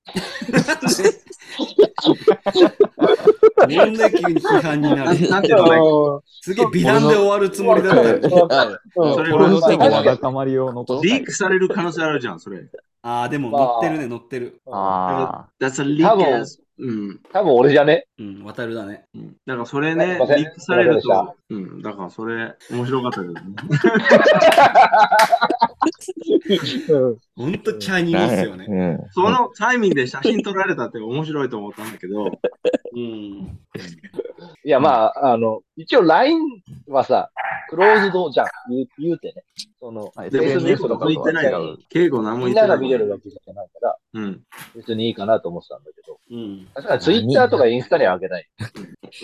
[3.58, 8.48] なんで急に批判になるなんていうのねすげえ美談で終わるつもりだったよ。
[8.52, 12.66] あそれはリークされる可能性あるじゃん、それ。
[13.02, 14.60] ああ、でもまあ乗ってるね、乗ってる。
[14.72, 17.20] あ That's a leak 多分 as- うん。
[17.32, 18.06] 多分俺じゃね？
[18.20, 19.06] うん、渡るだね。
[19.16, 23.42] うんだからそれね、リークされると、うん、だからそれ、面白かったけどね。
[26.90, 28.66] うんほんとチャイニーですよね。
[28.70, 29.12] うん。
[29.12, 32.26] そのタイミングで写真撮られたって面白いと思ったんだけど、
[32.96, 33.60] うん。
[34.64, 36.40] いや、まあ、あの、一応 LINE
[36.88, 37.30] はさ、
[37.70, 38.48] クローズドじゃん。
[38.70, 39.44] 言う言うてね。
[39.80, 40.30] その、あ。
[40.30, 42.70] でも別に SNS とか言ってない敬語何もみん言ってない。
[42.70, 44.42] なが見れるわけじゃないから、うん。
[44.76, 46.20] 別にいいかなと思ってたんだけど。
[46.32, 46.68] うん。
[46.74, 48.48] 確かに Twitter とかインスタにはあげない。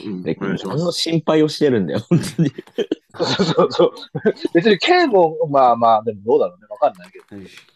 [0.05, 2.51] うんで、お願いします何の心配をしてるんだよ、本当に。
[3.13, 3.91] そうそうそう。
[4.53, 6.67] 別に敬語、まあまあ、でもどうだろうね。
[6.69, 7.25] わかんないけど。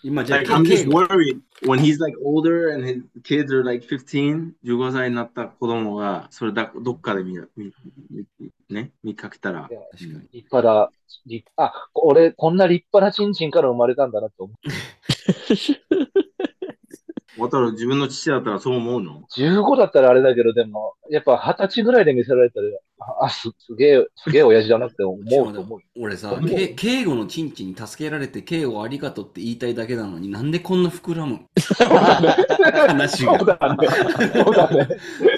[0.03, 1.01] 今じゃあ、Like, I'm 敬 just 語。
[1.01, 7.74] worried when he's like older and his kids are like 15, 15歳になった子供が、それだどっかで見見
[8.09, 8.26] 見
[8.70, 9.70] ね、見かけたら。
[9.99, 10.91] 立派だ。
[11.26, 14.57] 立あ、俺、こんな立派なチンチンから生まれたんだなって思う。
[17.38, 22.68] 渡る自分の父だったらそう思うの？15だったらあれだけど、でも、やっぱ20歳ぐらいで見せられたら、
[23.20, 25.80] あ、すすげえ、すげえ親父だなって思うと思う。
[26.00, 26.40] 俺さ
[26.76, 31.42] 敬語のチンチンに助けられて、敬語ありがとうって言いたいだけなのになんでこんな膨らむ
[32.88, 33.38] 話が。
[33.38, 33.88] そうだね。
[34.34, 34.88] そうだね。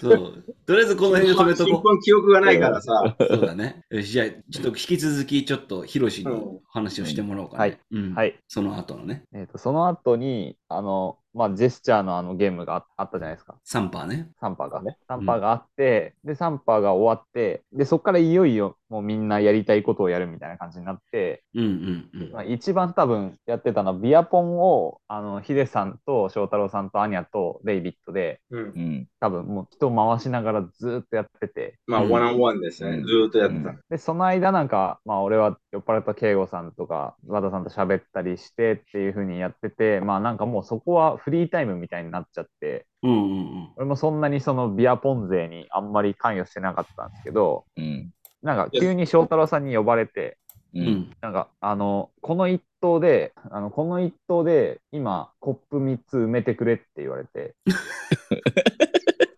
[0.01, 0.43] そう。
[0.67, 3.27] とりあえずこの辺で止めとこ新婚記憶がないからさ、う。
[3.27, 3.81] そうだね。
[3.89, 7.61] よし、じゃあ、ちょっと引き続き、ちょっと、ヒロシにうん話をしてもらおうかな。
[7.61, 7.79] はい。
[7.91, 8.13] うん。
[8.13, 8.35] はい。
[8.47, 13.55] その後のね、えっと、その後に、あの、まあ、ジェスチャーのあのゲームがああったじゃないですか。
[13.63, 14.29] サンパーね。
[14.39, 14.97] サンパーがね。
[15.07, 22.31] サンパーがあって、で、サンパーが終わって、で、そこからいよいよもうみんなやりたいことをやるみたいな感じになって、うんうんうん。
[22.31, 29.07] まあ、一番多分やってたのは、ビアポンを、あの、ヒデさんと翔太郎さんとアニャとデイビッドで、うんうん。
[29.19, 32.97] 多分もう人を回しながらずーっとやってて、まあ、うんワンオンワンですね。
[32.97, 33.75] うんずーっとやってた。
[33.89, 43.69] で、その間なんか、まあ俺は酔っ払った慶吾さんとか、和田さんと喋ったりしてっていう風にやってて、まあなんかもうそこはフリータイムみたいになっちゃって、うんうんうん。
[43.75, 48.11] 俺もそんなにそのビアポン勢にあんまり関与してなかったんですけど、うん。
[48.41, 50.37] なんか急に翔太郎さんに呼ばれて、
[50.73, 50.79] う。
[50.79, 51.11] うんん。
[51.19, 57.55] なんかあの、この一投で、あの、この一投で今コップ3つ埋めてくれって言われて、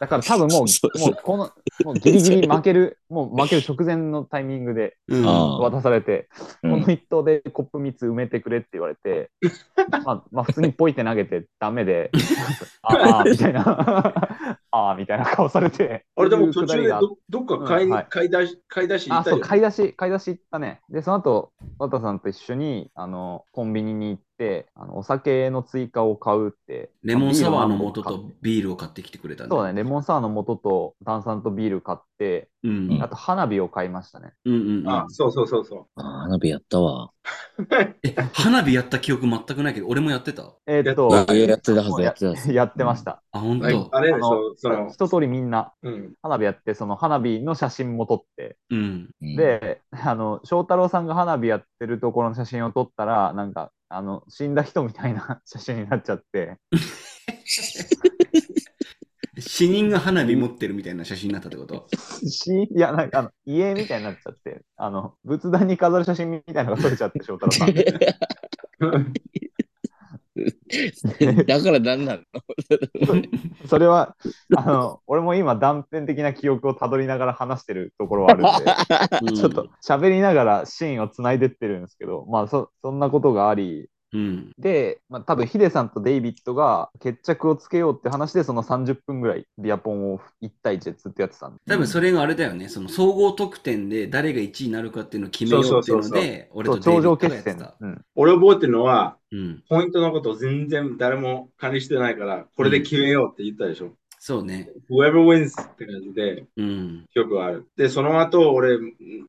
[0.00, 1.12] だから多分もう、 そうそう。
[1.12, 1.50] もうこの、
[1.84, 6.28] もうギリギリ負ける、 もう負ける直前のタイミングで渡されて、
[6.62, 6.80] うん。
[6.80, 9.30] この一投でコップ3つ埋めてくれって言われて、
[10.04, 12.10] まあ、まあ普通にポイって投げてダメで、
[12.82, 19.46] ああ、みたいな、ああ、みたいな顔されて、 あれでも途中でどどっか買い,、うんはい買い出し、買い出し行あ、そう、ったよ。
[19.48, 20.80] 買い出し、買い出し行ったね。
[20.88, 26.90] で、その後、渡さんと一緒に、あの、コンビニに行って、あのお酒の追加を買うって。
[27.02, 32.04] レモンサワーのビ素とビールを買ってきてくれたそうだね、レモンサワーの素と炭酸とビール買って、
[32.62, 33.02] うん。
[33.02, 34.32] あと花火を買いましたね。
[34.44, 34.88] うんうんうん。
[34.88, 35.86] あ、そうそうそうそう。
[35.96, 37.10] あ花火やったわ。
[38.02, 40.54] え、花火やった記憶全くないけど、俺もやってた？
[40.66, 42.52] えーっと、いややってたはず、やってた。
[42.52, 43.22] やってました。
[43.32, 43.96] あ、本はい当。
[43.96, 46.14] あれでしあのょ、その、一通りみんなうん。
[46.22, 49.10] 花火やって、その花火の写真も撮って、うん。
[49.22, 56.56] うん、で、あの、翔太郎さんが花火やってるところの写真を撮ったら、なんか、あの、死んだ人みたいな写真になっちゃって、
[59.40, 61.86] 死人が花火持ってるみたいな写真になったってこと？
[62.28, 67.74] し、いや、なんか、あの、家みたいになっちゃって、あの、仏壇に飾る写真みたいなのが撮れちゃって、翔太郎さん。
[71.46, 72.22] だから何なの？
[73.68, 74.16] それは、
[74.56, 84.50] あの、俺も今断片的な記憶をたどりながら話してるところはあるんで、 ちょっと喋りながらシーンをつないでってるんですけど、まあそ、そんなことがあり、うん。
[84.58, 91.60] で、まあ、多分ヒデさんとデイビッドが決着をつけようって話で、その30分ぐらいビアポンを1対1でずっとやってたんで。
[91.68, 92.68] 多分それがあれだよね。
[92.68, 97.86] その総合得点で誰が1位になるかっていうのを決めようっていうのそうそうそうで、俺そう、とデイビッド頂上決戦がやってた。。
[97.86, 98.04] うん。
[98.16, 99.62] 俺覚えてるのは、うん。
[99.68, 103.92] ポイントのことを全然誰も管理してないから、これで決めようって言ったでしょ。
[104.22, 104.68] そうね。
[104.90, 107.06] whoever wins って感じでうん。
[107.10, 107.66] 記憶がある。
[107.78, 108.78] で、その後、俺、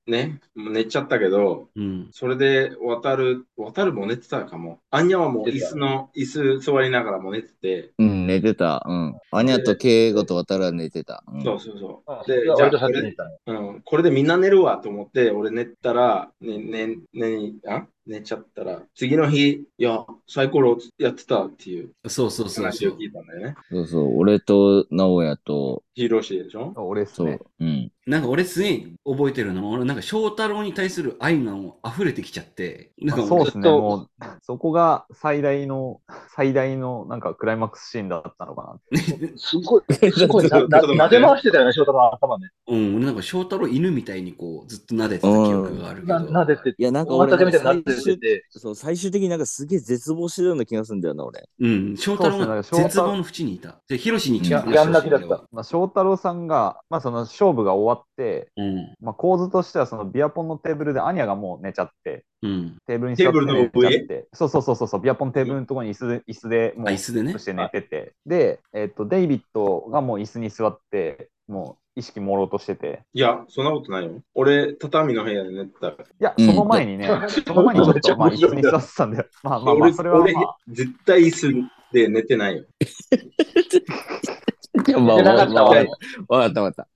[0.05, 2.09] ね、寝ちゃったけど、うん。
[2.11, 4.79] それで、渡る、渡るも寝てたかも。
[4.89, 8.85] アンニャはもう椅子の、椅子座りながらも寝てて、うん、寝てた。
[8.85, 9.15] うん。
[9.31, 11.23] アニャとケイゴと渡るは寝てた。
[11.25, 12.11] うんそうそうそう。
[12.11, 13.15] あで、じゃあこれ。
[13.47, 17.87] うん、これでみんな寝るわと思って、俺寝たら、ね、ね、ね、あ？
[18.11, 22.65] 寝ちゃったら、次の日、いや、サイコロやってたっていうそうそうそうそう。
[22.65, 23.55] 話を聞いたんだよね。
[23.71, 24.17] そうそう。
[24.17, 26.73] 俺と直哉と、ヒーローシーでしょ？
[26.75, 27.39] そう俺っすね。。
[27.59, 27.91] うん。
[28.07, 33.61] なんか俺すげえ覚えてるのは、俺なんか翔太郎に対する愛がもう溢れてきちゃって、なんかそうですね。
[33.61, 34.09] ずっともう、
[34.41, 36.01] そこが最大の、
[36.35, 38.99] 最大のなんかクライマックスシーンだったのかな。
[39.37, 42.49] すごい、 すごいな、な、撫で回してたよね、翔太郎の頭ね。
[42.67, 46.19] うん、俺なんか翔太郎犬みたいにこうずっと撫でてた記憶があるけど。
[46.19, 51.47] な、撫でていや、なんか大俺型みたいになって最終て、そう、最終的になんかすげえ絶望してるような気がするんだよな、俺。
[51.59, 53.75] うん、翔太郎が絶望の淵にいた。
[53.87, 62.77] で、ヒロシに聞きましたやん泣きだったまあ、翔太郎さんが、まあ、その勝負が終わって、うん、まあ、構図としてはそのビアポンのテーブルでアニャがもう寝ちゃって、うん。
[62.87, 67.37] テーブルに座って寝ちゃ上って、そうそうそうそう、ビアポンのテーブルのところに椅子で、椅子でもうあ、椅子でねそ。
[67.39, 74.21] して寝てて、で、えっと、デイビッドがもう椅子に座って、もう意識朦朧としてて、いや、そんなことないよ。
[74.33, 75.89] 俺、畳の部屋で寝てた。
[75.89, 77.07] いや、うんその前にね、
[77.45, 79.25] その前にちょっと、まあ、椅子に座ってたんだよ。
[79.43, 81.53] まあまあま俺あ、それは俺まあ、絶対椅子
[81.91, 82.65] で寝てないよ。
[84.87, 86.87] いや、ま寝なかったわわかったわかった。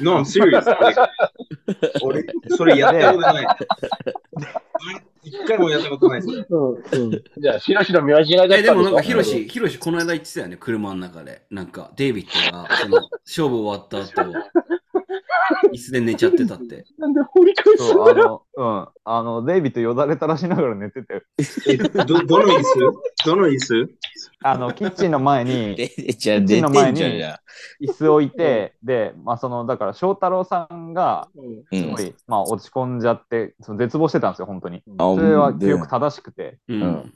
[0.00, 0.64] No, I'm serious.
[2.02, 3.46] 俺、それやったことない。
[5.24, 6.46] 一回もやったことないです。
[7.38, 11.42] じゃあ、しらしら見間違いだったえ、でもなんかヒロシ、ヒロシこの間言ってたよね、車の中で。
[11.50, 14.32] なんか、デイビッドが、その、勝負終わった後、
[15.72, 16.84] 椅子で寝ちゃってたって。
[16.98, 21.22] なんで掘り返すそう、あの、うん、あの、デイビッドよだれ垂らしながら寝てて、
[21.68, 23.24] え、ど、どの椅子？
[23.24, 23.90] どの椅子？
[24.44, 27.40] あの、キッチンの前に、で、じゃあ寝てんじゃん、じゃあ。
[27.80, 31.98] 椅子置いて、で、まあ、その、だから、翔太郎さんが、うんすご。
[31.98, 34.82] い、まあ、落ち込んじゃって、その絶望してたんですよ、本当に。
[34.98, 36.58] あそれは記で憶正しくて。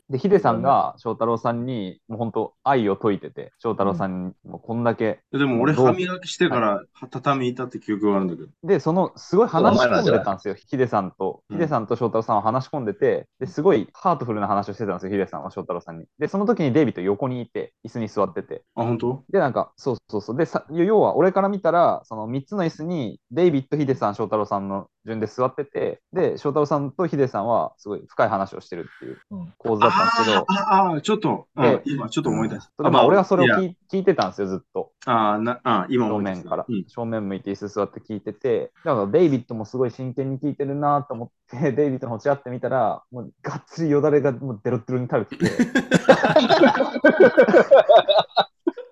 [0.09, 5.21] で、ヒデさんが翔太郎さんに、もう本当、愛を解いてて、翔太郎さんに、もうこんだけ。
[5.33, 8.49] でも俺、歯磨きしてから畳いたって記憶があるんだけど。
[8.63, 11.26] で、その、すごい話し込んでたんですよ、ヒデさんと。
[11.49, 16.07] うんヒデさんと翔太郎さんは話し込んでて、ですごいハートフルな話をしてたんですよ、ヒデさんは翔太郎さんに。
[16.19, 18.63] で、その時にデイビッド横にいて、椅子に座ってて。
[18.75, 19.25] あ、本当？
[19.31, 20.37] で、なんか、そうそうそう。
[20.37, 29.55] で、さ要は、俺から見たら、その3つの椅子に、デイビッド、ヒデさん、翔太郎さんの順で座ってて、で、翔太郎さんとヒデさんは、すごい深い話をしてるっていううん。
[29.57, 32.91] 構図だったんですけど、ああ、ちょっと、うんで今ちょっと思い出した。
[32.91, 34.91] まあ俺はそれを聞い聞いてたんですよ、ずっと。
[35.07, 36.43] ああ、な、あ今正思い出した。
[36.43, 36.85] 面から、うん。
[36.89, 45.47] 正面向いて椅子座って聞いてて、だからデイビッドもすごい真剣に聞いてるなと思って、 デイビッドの方ちらってみたら、もうがっつりよだれがもうデロッデロに垂れてて、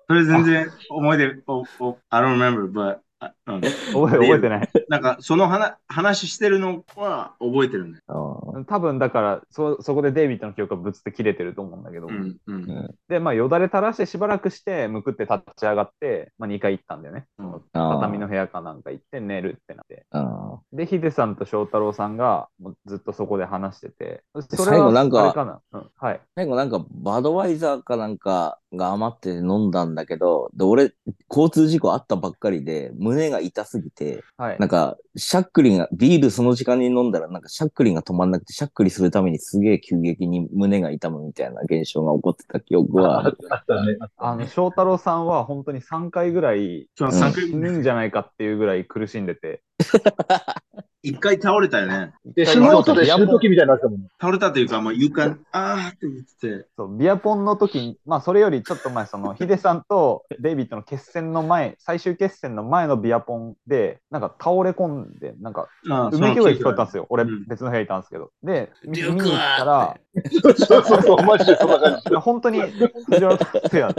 [0.07, 4.69] それ全然思い出、お、お、I don't remember, but, あうん、覚え覚えてない。
[4.89, 7.99] なんか、その話、話してるのは覚えてるね。
[8.07, 12.95] 多分だからそ、そこでデイビッドの記憶がぶつって切れてると思うんだけど、うん、うん。
[13.07, 17.25] で、まあ、よだれ垂らしてしばらくして、むくって立ち上がって、まあ、2回行ったんだよね。
[17.37, 20.05] うん畳の部屋かなんか行って寝るってなって。
[20.11, 26.21] あで、ヒデさんと翔太郎さんがもうずっとそこで話してて、そ最後なんかかな、うん、はい。
[26.35, 30.93] 最後なんかバドワイザーかなんかが余って飲んだんだけど、で、俺、
[31.29, 43.37] 交通事故あったばっかりで、胸が痛すぎて、はいなんか、シャックリンが、ビールその時間に飲んだら、なんかシャックリンが止まんなくて、シャックリするためにすげえ急激に胸が痛むみたいな現象が起こってた記憶はあ ある。
[43.49, 43.97] あったね。
[44.17, 49.61] あの翔太郎さんは本当に3回ぐらい今日うん3回死ぬんじゃないかっていうぐらい苦しんでて。
[51.05, 52.13] 一回倒れたよね。
[52.25, 54.07] で、スノートで死ぬ時みたいになってたもんね。
[54.19, 67.05] 倒れたというか、もう床に、あーって言ってて、そうビアポンの時に、まあそれよりちょっと前、その ヒデさんとデイビッドの決戦の前、最終決戦の前のビアポンで、なんか倒れ込んで、なんかあうめき声聞こえたんですよ。
[67.09, 68.31] 俺うん別の部屋いたんですけど。
[68.41, 69.97] で、見に行ったらは、
[70.67, 72.15] そうそうそう、マジでそんな感じ。
[72.15, 73.95] 本当に藤原達也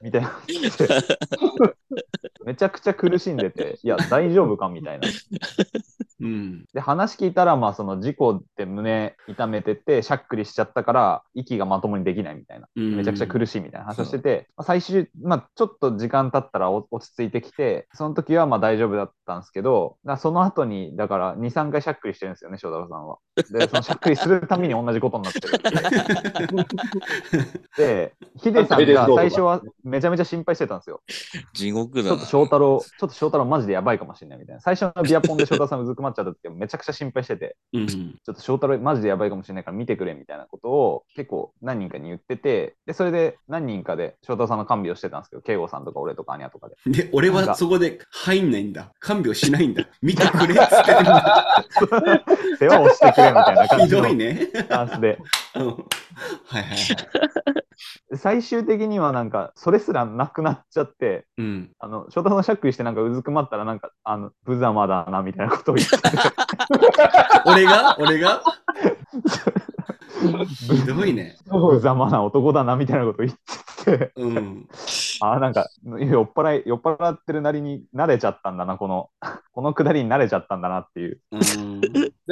[0.00, 0.32] みたいな。
[2.48, 5.06] めちゃくちゃ苦しんでて、いや、大丈夫かみたいな。
[6.20, 6.64] うん。
[6.72, 12.68] で、話聞いたら、まあ、その事故で胸痛めてて、しゃっくりしちゃったから、息がまともにできないみたいな。
[12.74, 23.18] めちゃくちゃ苦しいみたいな話をしてて、まあ、最終、まあ、ちょっと時間経ったらお落ち着いてきて、その時はまあ大丈夫だったんですけど、その後に、だから2、3回しゃっくりしてるんですよね、翔太郎さんは。
[23.50, 25.48] で、そのしゃっくりするたびに同じことになってる。
[27.76, 31.02] で、ヒデさんが最初はめちゃめちゃ心配してたんですよ。
[31.52, 32.26] 地獄だなちょっと。
[32.26, 34.60] 翔太郎、ちょっと翔太郎マジでやばいかもしれないみたいな。
[34.60, 37.86] 最初のビアポンで翔太郎さんうずくままっちゃった時めちゃくちゃ心配してて、うん。
[37.86, 46.76] ちょっと翔太郎マジでやばいかもしれないから見てくれみたいなことを結構何人かに言ってて、で、それで何人かで翔太郎さんの看病してたんですけど、慶吾さんとか俺とかアニャとかで。
[46.86, 48.92] で、俺はそこで入んないんだ。
[49.00, 49.86] 看病しないんだ。
[50.02, 51.64] 見てくれっつってるんだ。
[52.58, 54.48] 世話をしてくれみたいな感ひじの どいね。
[54.54, 55.18] スタンスで。
[55.54, 55.76] う んはい
[56.54, 56.78] はいはい。
[58.16, 61.70] 最終的にはなんか、それすらなくなっちゃって、うん。
[61.78, 66.08] あの、翔太郎さんしゃっくりしてなんかうずくまったらなんか、あの、無様だなみたいなことを言ってて、
[67.46, 67.96] 俺が？
[67.98, 68.42] 俺が？
[70.48, 71.36] ひどいね。
[71.46, 73.38] 無様な男だなみたいなことを言っ
[73.84, 74.68] てて、うん。
[75.20, 79.10] あーなんか、酔っ払い、酔っ払ってるなりに慣れちゃったんだな、この、
[79.52, 81.20] このくだりに慣れちゃったんだなっていう。
[81.30, 81.80] うん。
[81.80, 81.90] で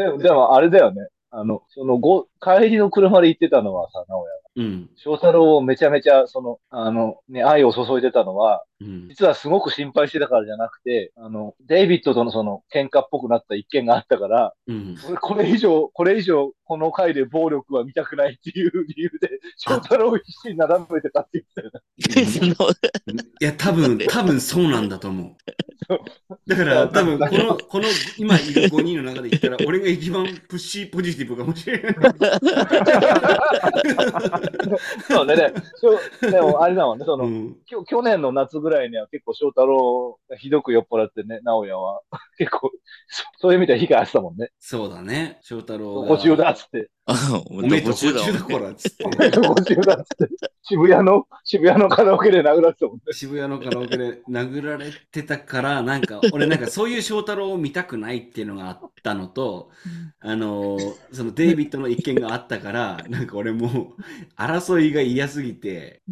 [0.09, 1.09] も、でもあれだよね。
[1.31, 4.47] あの、そのご、帰りの車で行ってたのはさ、直哉が。
[4.57, 4.91] うん。
[4.97, 9.09] 翔太郎をめちゃめちゃ、その、あの、ね、愛を注いでたのは、うん。
[9.09, 14.97] 実はすごく心配してたからじゃなくて、あの、デイビッドとのその、喧嘩っぽくなった一件があったから、うん。
[15.09, 21.71] 俺これ以上、これ以上、この回で暴力は見たくないっていう理由で、 翔太郎を必死になだめてたって言ってたよ
[23.15, 23.23] ね。
[23.41, 25.37] いや、多分、多分そうなんだと思う。
[26.49, 27.85] だから、 多分、この、この、
[28.19, 31.95] 今いる5人の中で言ったら、俺が一番プッシーポジティブかもしれない。
[35.09, 37.57] そうね、でそうでもあれだもんね、その、うん。
[37.67, 42.01] きょ去年の夏ぐらいには結構翔太郎がひどく酔っ払ってね、直哉は
[42.39, 42.73] 結構、
[43.09, 44.51] そそういう意味では被害あってたもんね。
[44.59, 45.39] そうだね。
[45.43, 46.03] 翔太郎
[46.57, 46.91] だっつって。
[47.51, 49.05] おめ途中だ途中だからっつって。
[49.31, 50.37] だっつって。
[50.63, 53.03] 渋谷の、渋谷のカラオケで殴られてたもんね。
[53.13, 59.71] 渋谷のカラオケで 殴られてたから、なんか、俺なんかそういう翔太郎を見たくないっていうのがあったのと、
[60.19, 64.03] あのーそのデイビッドの一件があったから、なんか俺もう、
[64.37, 66.03] 争いが嫌すぎて、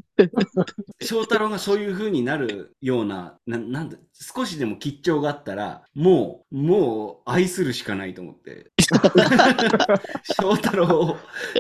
[1.03, 8.71] 翔太郎がそういう風になるような、ななんだ、少しでも吉兆があったら、もう、もう愛するしかないと思って。
[10.41, 11.17] 翔太郎を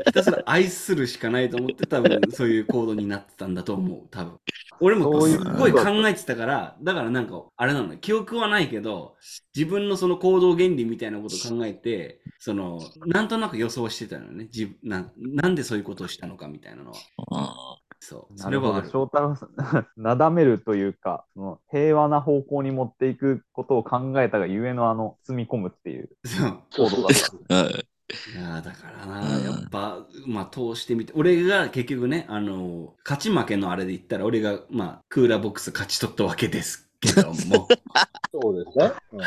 [0.06, 4.38] ひたすら愛するしかないと思って多分そういう行動になってたんだと思う、 多分。
[4.80, 9.16] 俺もそういうすっごい考えてたから、だからなんか、あれなの、記憶はないけど、
[9.54, 14.48] 自分のその行動原理みたいなことを考えて、その、なんとなく予想してたのね。
[14.52, 17.78] 自分ななんでそういうことをしたのかみたいなのは。
[18.00, 18.38] そう。
[18.38, 18.90] それはある。
[18.90, 26.60] 翔太郎さん、なだめるというか、その平和な方向に持っていくことを考えたがゆえのあの、包み込むっていうそう。
[26.76, 27.18] 行動だっ
[27.48, 27.84] た。
[28.26, 37.68] うんいやーだからな、うんやっぱ、まあ、通してみて、俺が結局ね、あの、勝ち負けのあれで言ったら、俺が、まあ、クーラーボックス勝ち取ったわけですけども、
[38.32, 38.92] そうですね。
[39.12, 39.20] うん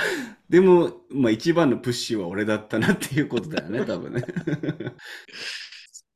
[0.49, 4.23] でも、まあ、一番のプッシュは俺だったなっていうことだよね、 多分ね。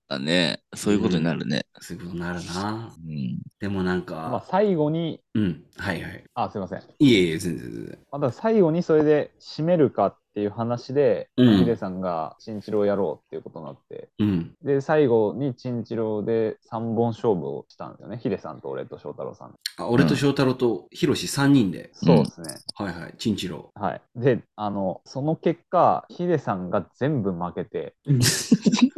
[0.07, 0.61] だね。
[0.75, 1.65] そういうことになるね。
[1.79, 2.95] そういうことになるな。
[2.97, 3.41] うん。
[3.59, 6.23] でもなんまあか、最後に、うん、はいはい。
[6.33, 6.83] あ、すいません。
[6.99, 7.99] いえいえ、全然全然。
[8.11, 14.51] また最後にそれで締めるかっていう話で、うんヒデさんがチンチロをやろうっていうことになって、うん。
[14.63, 18.17] で、最後にチンチロで3本勝負をしたんですよね。
[18.17, 19.55] ヒデさんと俺と翔太郎さん。
[19.77, 22.55] あ俺と翔太郎とヒロシ3人で、そうですね。
[22.75, 24.01] はいはい、チンチロはい。
[24.15, 27.95] で、あの、その結果、ヒデさんが全部負けて、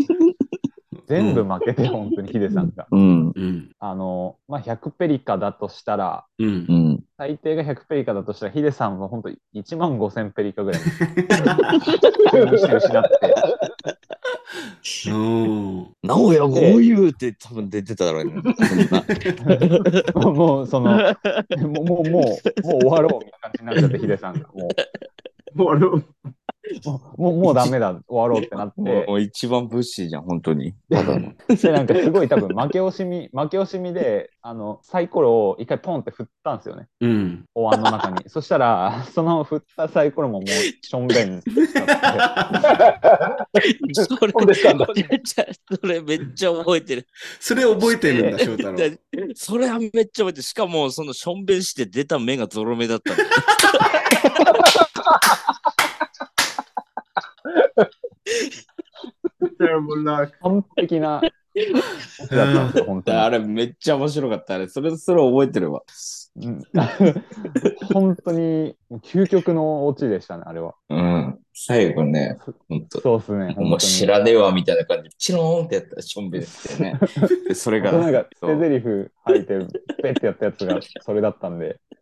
[1.08, 2.88] 全部負けて、本当にヒデさんが。
[2.92, 3.32] うん。
[3.36, 3.72] うん。
[3.80, 6.74] あの、まあ、100ペリカだとしたら、うんう。
[6.74, 7.04] ん。
[7.18, 13.10] 最低が100ペリカだとしたら、ヒデさんは本当に1万5000ペリカぐらいして失って。
[15.10, 15.88] うん。
[16.04, 18.34] 直哉こういうって多分出てただろうね。
[20.16, 24.48] もう、その、もう、もう、もう、もう終わろうみたいな感じになっちゃって、ヒデさんが。
[25.54, 26.04] も俺もう、
[27.18, 30.74] もう、もうダメだ、終わろうってなってもう、一番ブッシーじゃん、本当に。
[30.90, 31.04] で
[31.72, 36.88] なんかすごい多分負け惜しみ、 負け惜しみで、あの、サイコロを一回ポンって振ったんですよね。
[37.02, 37.46] うん。
[37.56, 38.24] お椀の中に。
[38.28, 41.42] そしたら、その振ったサイコロももう、しょんべん。
[41.42, 41.56] それ
[45.82, 47.08] それめっちゃ覚えてる。
[47.40, 48.78] それ覚えてるんだ、翔太郎。
[48.78, 49.00] で
[49.36, 50.44] それはめっちゃ覚えてる。
[50.44, 53.30] しかも、そのしょんべんして出た目がゾロ目だったんだよ。
[59.60, 60.32] terrible luck.
[60.42, 61.22] 完璧な、
[61.54, 61.64] や
[62.28, 63.18] つだったんですよ、本当に。
[63.18, 64.56] あれめっちゃ面白かった。
[64.56, 65.84] あれ、それ、それ覚えてるわ。
[66.36, 66.64] うん
[67.94, 70.74] 本当に、究極のオチでしたね、あれは。
[70.90, 71.40] うん。
[71.54, 73.02] 最後ね、ほんと。
[73.02, 73.76] そうですね、も。
[73.76, 77.00] う知らねえわみたいな感じで、チローンってやったらしょんべんしてね。
[77.48, 79.60] で、それが、なんか、そう捨て台詞吐いて、
[80.02, 81.96] ペッてやったやつがそれだったんで、い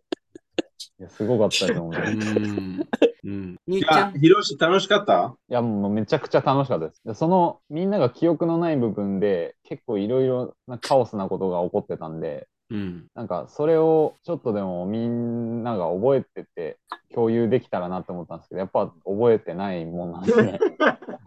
[1.04, 2.18] やすごかったです、本当に。
[2.18, 2.88] いうん。
[3.24, 3.56] うん。
[3.68, 5.36] 兄いちゃん、、やヒロシ楽しかった？
[5.48, 7.02] や、もうめちゃくちゃ楽しかったです。
[7.06, 13.06] でその、みんなが記憶のない部分で、結構いろいろなカオスなことが起こってたんで、うん。
[13.14, 16.78] なんかそれをちょっとでもみんなが覚えてて
[17.14, 20.60] 共有できたらなって思ったんですけど、やっぱ覚えてないもんなんですね。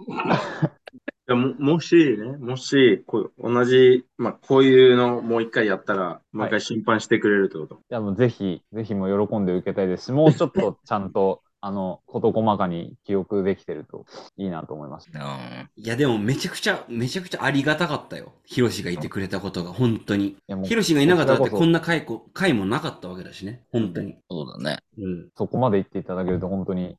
[1.27, 7.81] いやももしね、もしこう同じ、まあ、こういうのもう一回やったら、もう一回審判してくれるってこと。
[7.89, 14.05] じゃあもうぜひ、ぜひもう喜んで受けたいですし、もうちょっとちゃんと、 あの、事細かに記憶できてると
[14.37, 15.25] いいなと思いました。
[15.25, 15.83] うん。
[15.83, 18.35] いや、でもめちゃくちゃ、めちゃくちゃありがたかったよ。
[18.45, 20.37] ヒロシがいてくれたことが、本当に。
[20.65, 23.65] ヒロシがいなかったってこんな回こ回もなかったわけだしね。
[23.73, 24.19] 本当に。
[24.29, 24.81] そうだね。
[24.99, 25.29] うん。
[25.39, 26.99] そこまで言っていただけると本当に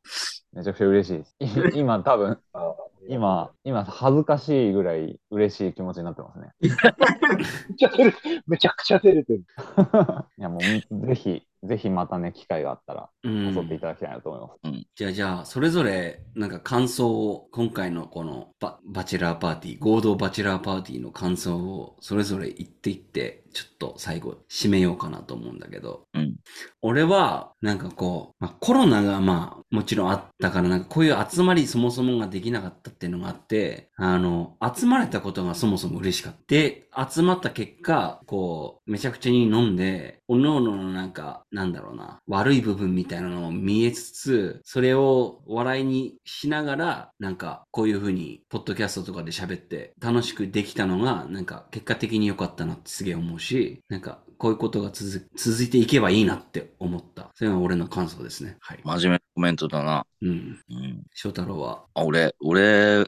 [0.51, 1.36] めちゃくちゃ嬉しいです。
[1.39, 1.45] い
[1.78, 2.76] 今多分、あ
[3.10, 6.49] 今、今恥ずかしいぐらい嬉しい気持ちになってますね。
[6.60, 9.43] めちゃくちゃ照れめちゃくちゃ照れてる。
[10.38, 10.60] いやも
[10.91, 14.88] うぜひ、ぜひまたね、機会があったらうん誘っていただきたいなと思います。
[14.95, 26.36] じゃあ、じゃあ、それぞれ、なんか感想を、今回のこのババチェラーパーティー、合同バチェラーパーティーの感想を、それぞれ言っていって、ちょっと最後、締めようかなと思うんだけど、うん。
[26.82, 36.39] 俺は、なんかこう、まあ、コロナがまあ、もちろんあったから、なんかこういう集まりそもそもができなかったっていうのがあって、あの、集まれたことがそもそも嬉しかった。
[36.47, 53.44] で、集まった結果、こう、めちゃくちゃに飲んで、おのおののなんか、なんだろうな、悪い部分みたいなのを見えつつ、それを笑いにしながら、なんか、こういう風に、ポッドキャストとかで喋って、楽しくできたのが、なんか、結果的に良かったなってすげえ思うし、
[53.89, 57.31] なんか、こういうことが続続いていけばいいなって思った。
[57.35, 58.57] それが俺の感想ですね。
[58.59, 58.79] はい。
[58.83, 60.05] 真面目なコメントだな。
[60.21, 60.59] うん。
[60.69, 61.03] うん。
[61.13, 61.85] 翔太郎は？
[61.93, 63.05] あ俺、俺、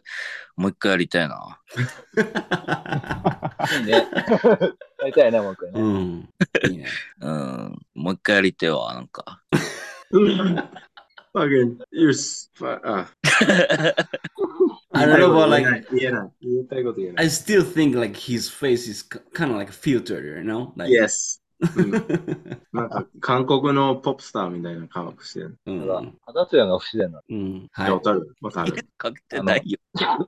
[0.55, 1.59] もう一回やりたいな。
[3.77, 3.91] いいね。
[3.91, 4.07] や
[5.05, 5.81] りたいね、もう一回ね。
[5.81, 6.29] うん。
[6.71, 6.85] いいね。
[7.19, 7.79] うん。
[7.95, 9.41] もう一回やりたいわ、なんか。
[11.37, 12.13] Fucking, you're,
[12.83, 13.11] あ
[14.93, 15.85] I don't know about like, ない。
[15.91, 16.31] 言えない。
[16.41, 17.25] 言いたいこと言えない。
[17.25, 20.71] I still think like his face is kind of like filtered, you know?
[20.75, 21.39] Like, Yes.
[21.75, 21.91] う ん
[22.71, 25.57] なんか、韓国のポップスターみたいな顔してる。
[25.65, 26.17] うん。
[26.25, 27.67] 肌ツヤが不自然なうん。
[27.71, 28.01] はいわ。
[28.01, 28.73] かるわかる。
[28.97, 29.79] かけてないよ。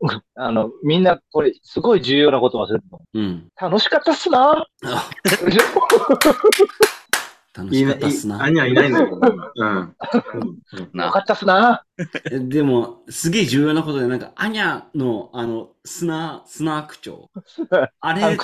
[0.01, 0.21] の。
[0.35, 2.97] あの、みんな、これ、すごい重要なこと忘れてた。
[3.13, 3.47] うん。
[3.59, 4.67] 楽しかったっすな
[7.59, 8.43] 楽しかったっすな。
[8.43, 9.77] アニャいないんだけど、今うん。
[9.77, 11.83] うんよかったっすな
[12.31, 17.29] えでも、すげえ重要なことで、なんか、アニャの、あの、砂、砂口調。
[17.99, 18.37] あれ。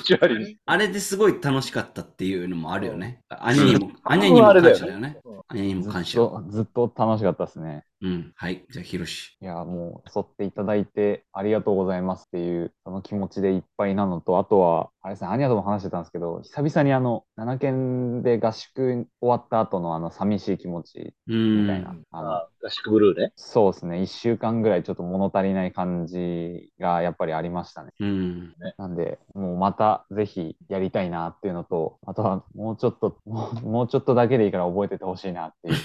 [0.66, 3.22] あれですごい楽しかったっていうのもあるよね。
[3.30, 5.20] アニャにも、 んアニャにもあれだよ感謝だよね。
[5.48, 6.18] アニャにもずっ感謝。
[6.18, 7.84] と、ずっと楽しかったですね。
[8.02, 8.32] うん。
[8.36, 8.66] はい。
[8.70, 9.36] じゃあ、ヒロシ。
[9.42, 21.62] いや、もう、誘っていただいてありがとうございますっていう、その気持ちでいっぱいなのと、あとは、あれですね、アニャとも話してたんですけど、久々にあの、7県で合宿終わった後のあの、寂しい気持ちうん。
[21.64, 23.32] みたいな、あの、あ合宿ブルーね。
[23.36, 27.92] そうですね、1週間ぐらいちょっと物足りない感じがやっぱりありましたね。
[28.00, 28.54] うん。
[28.78, 35.76] なんで、もうまたぜひやりたいなっていうのと、あとはもうちょっと、も うもうちょっとだけでいいから覚えててほしいなっていう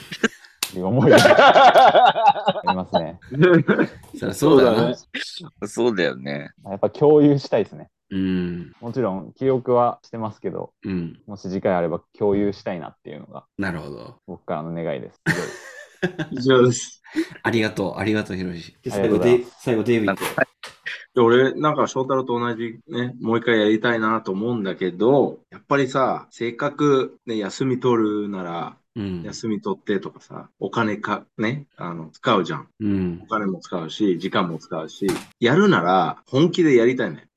[0.79, 3.19] いう 思いがありますね。
[4.33, 5.69] そうだよな。
[5.69, 6.51] そうだよね。
[6.65, 7.91] やっぱ共有したいですね。
[8.11, 8.73] うん。
[8.81, 11.21] もちろん記憶はしてますけど、うん。
[11.27, 14.17] もし次回あれば共有したいなっていうのがなるほど。
[14.27, 15.21] 僕からの願いです。
[16.31, 17.03] 以上です。
[17.43, 17.99] ありがとう。
[17.99, 18.77] ありがとう、ヒロシ。
[18.83, 20.17] であり最後、がとうございまで最後、デイビッド。
[21.15, 29.23] で俺、なんか翔太郎と同じね、もう一回やりたいなと思うんだけど、やっぱりさ、せっかくね、休み取るなら、うん。
[29.23, 32.69] 休み取ってとかさ、お金か、ね、あの、使うじゃん。
[32.81, 33.27] うんお。
[33.27, 35.07] 金も使うし、時間も使うし、
[35.39, 37.29] やるなら本気でやりたいね。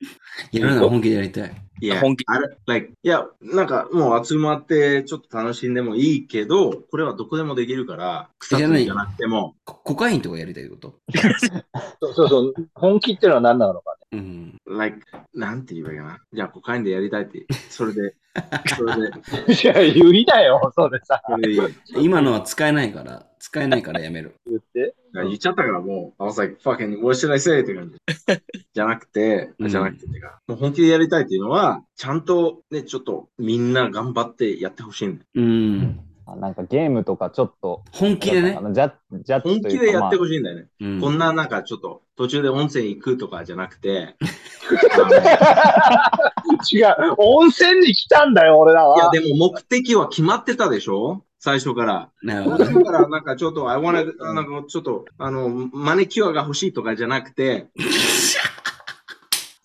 [0.52, 1.54] やるなら本気でやりたい。
[1.80, 10.94] いや、本気あれ、like、いや、なんかもう集まってちょっと楽しんでもいいけど、これはどこでもできるから、草津じゃなくても、ココカインとかやりたいこと？
[12.00, 12.54] そうそうそう。
[12.74, 14.18] 本気っていうのは何なのかね。
[14.18, 14.60] うん。
[14.66, 14.98] like、
[15.34, 16.20] なんて言えばいいかな。
[16.32, 18.14] じゃあ、コカインでやりたいって、それで、
[18.76, 21.20] それで、いや、言いなよ、それさ。
[21.28, 22.04] それでいい。
[22.04, 24.36] 今のは使えないから、使えないからやめる。
[24.46, 24.94] 言って。
[25.12, 27.60] 言っちゃったからもう、I was like, fucking, what should I say?
[27.60, 27.98] って感じ。
[28.72, 35.26] じゃなくて、うんじゃなくてってか、もう本気でやりたいっていうのは、ちゃんとね、ちょっとみんな頑張ってやってほしいんだよ。
[35.34, 36.00] うん。
[36.26, 38.62] あなんかゲームとかちょっと、本気でねあ。
[38.62, 38.92] のジャッ
[39.22, 40.66] ジャッ本気でやってほしいんだよね。
[40.80, 44.16] うんこんななんかちょっと途中で温泉行くとかじゃなくて、
[46.72, 46.94] 違う。
[47.18, 49.10] 温泉に来たんだよ、俺らいやは。
[49.12, 51.22] でも目的は決まってたでしょ？
[51.44, 52.08] 最初から。
[52.84, 57.66] からなんかちょっと、I wanna, なんかちょっと、あの、マニキュアが欲しいとかじゃなくて、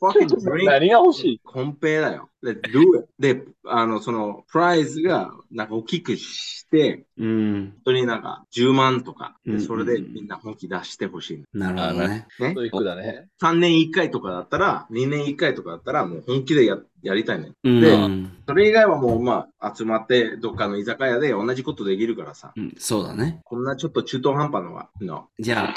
[0.02, 1.42] fucking drink 何が欲しい？
[1.44, 2.30] コンペだよ。
[2.42, 3.10] で、do it.
[3.20, 7.74] で、あの、その、プライズが、なんか大きくして、うん。
[7.76, 11.44] 本当になんか10万とか、うんうんうんでそれでみんな本気出してほしい。
[11.54, 12.08] なるほどね。
[12.08, 12.28] ね？
[12.30, 12.54] ス。
[12.54, 13.28] トイックだね。
[13.42, 17.52] 3年1回とかだったら、2年1回とかだったら、もう本気でややりたいね。
[17.64, 17.82] うん。
[17.82, 22.54] でうんそれ以外はもう、まあ、集まって、どっかの居酒屋で同じことできるからさ。
[22.56, 23.42] うん、そうだね。
[23.44, 25.28] こんなちょっと中途半端のは、no.
[25.40, 25.74] じゃあ、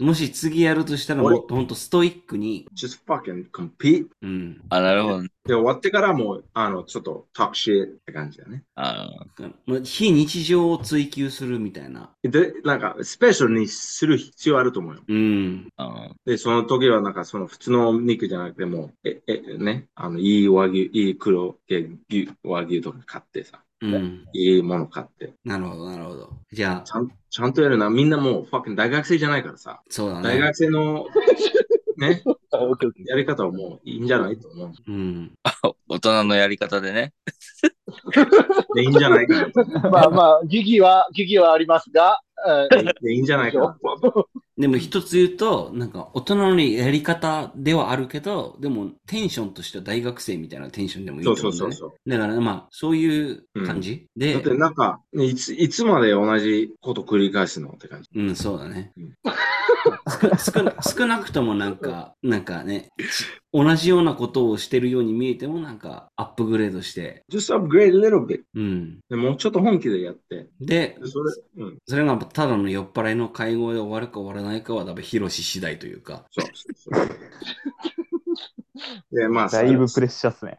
[0.00, 4.06] もし次やるとしたら、俺もっとほんとストイックに、just fucking compete.
[4.22, 4.60] うん。
[4.68, 5.28] あ、なるほどね。
[5.44, 8.64] で、終わってからもう、あの、ちょっと talk shit って感じだね。
[8.74, 9.08] あ
[9.66, 12.10] まあ非日常を追求するみたいな。
[12.22, 15.02] で、なんか、スペシャルにする必要あると思うよ。
[15.08, 15.68] うん。
[15.76, 23.67] あで、その時はなんかその普通の肉じゃなくても、え、え、ね、あの、いい和牛、いい黒毛牛和牛とか買ってさ、うん。
[24.32, 25.34] いいもの買って。
[25.44, 26.30] なるほど、なるほど。
[26.52, 27.90] じゃあち、ゃん、ちゃんとやるな。
[27.90, 29.82] みんなもう、ファッキン大学生じゃないからさ。
[29.88, 30.54] そうだね大学。
[30.54, 31.06] 生の、
[31.98, 32.22] ね、
[33.06, 34.72] やり方はもういいんじゃないと思う。
[34.86, 35.32] うん。
[35.88, 37.12] 大人のやり方でね。
[38.74, 39.48] で、いいんじゃないか
[39.82, 42.20] なまあまあ、疑義は、疑義はありますが、
[43.08, 43.78] いいんじゃないか？
[44.56, 51.76] でも一つ言うと、なんか大人のやり方ではあるけど、でもテンションとしては大学生みたいなテンションでもいいとそう思うんだよね。
[51.76, 52.10] そうそうそう。
[52.10, 58.10] だからまあ、そういう感じ、だでって、なんか、ねいつ、いつまで同じこと繰り返すのって感じ。
[58.14, 59.14] うん、そうだねうん。
[60.36, 68.42] 少少な少なくともなんか、なんかね、ち同じようなことをしてるように見えてもなんかアップグレードして、just upgrade a little bit.
[68.54, 68.98] うん。
[69.08, 70.48] でもうちょっと本気でやって。
[70.60, 71.78] で、でそれ、うん。
[71.86, 76.24] それがただの酔っ払いの会合で終わるか終わらないかは多分ヒロシ次第というか。
[76.30, 77.08] そうそうそう。
[79.12, 80.58] で、まあ、だいぶプレッシャーっすね。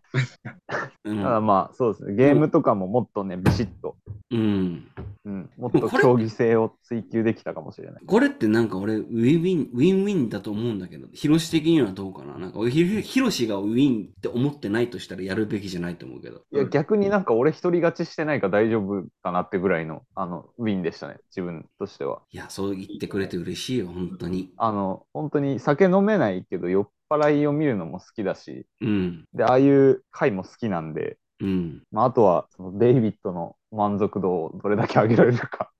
[1.05, 2.15] うんただまあ、そうですね。
[2.15, 3.95] ゲームとかももっとね、ビシッと、
[4.31, 4.87] うん。
[5.25, 8.01] うん、もっと競技性を追求できたかもしれない。
[8.05, 12.37] これってなんか俺、ウィンウィン、ウィンウィンだと思うんだけど、ヒロシ的にはどうかな？
[12.37, 16.41] なんか俺、ヒロシがウィンって思ってないとしたらやるべきじゃないと思うけど。
[16.51, 21.17] いや、逆になんか俺一人勝ちしてないから大丈夫かなってぐらいの、あの、ウィンでしたね。
[21.29, 22.21] 自分としては。
[22.31, 24.51] いや、そう言ってくれて嬉しいよ、本当に。
[24.57, 29.25] あの、本当に酒飲めないけど酔っ払いを見るのも好きだし、うん。
[29.33, 31.83] で、ああいう回も好きなんで、うん。
[31.91, 35.71] まあ、あとは、そのデイビッドの満足度をどれだけ上げられるか。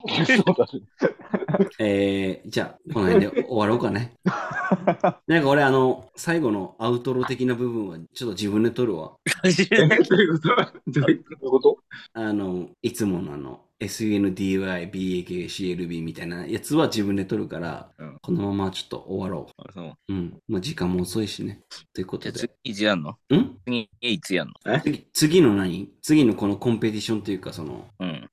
[1.78, 4.14] えー、じゃあ、この辺で終わろうかね。
[5.26, 9.16] なんか俺、あの、最後のアウトロ的な部分は、ちょっと自分で撮るわ。
[9.44, 9.50] え
[9.88, 11.78] どういうことどういうこと？
[12.14, 20.12] あの、いつものあの、SUNDY、BAK、CLB みたいなやつは自分で撮るから、うんこのままちょっと終わろそうう。
[20.12, 20.38] うん。
[20.46, 21.62] まあ、時間も遅いしね。
[21.94, 22.38] ということで。
[22.38, 23.10] 次いつやんの？
[23.34, 23.56] ん？
[23.64, 24.80] 次いつやんの？
[24.80, 25.90] 次次の何？
[26.02, 28.30] 次のこのコンペティションというか、その、うん。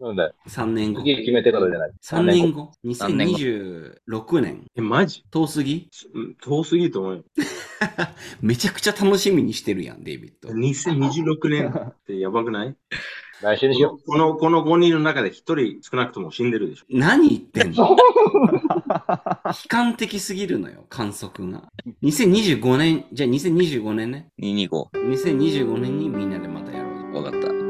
[0.00, 0.34] なんだよ。
[0.48, 1.00] 3年後。
[1.00, 1.92] 次決めてからじゃない。
[2.02, 5.24] 3年後三年後 ?2026 年え、マジ？
[5.30, 5.88] 遠すぎ？
[6.14, 7.24] うん遠すぎると思うよ。
[8.42, 10.48] めちゃくちゃ楽しみにしてるやん、デイビッド。
[10.50, 12.74] 2026年ってやばくない？
[13.42, 16.84] 来週にしよこのこの5人の中で1人少なくとも死んでるでしょ。
[16.90, 17.96] 何言ってんの？
[19.46, 21.68] 悲観的すぎるのよ、観測が。
[22.02, 24.28] 2025年、じゃあ2025年ね。
[24.40, 24.68] 225。
[24.92, 26.81] 2025年にみんなでまたやろうよ。
[26.81, 26.81] わかった。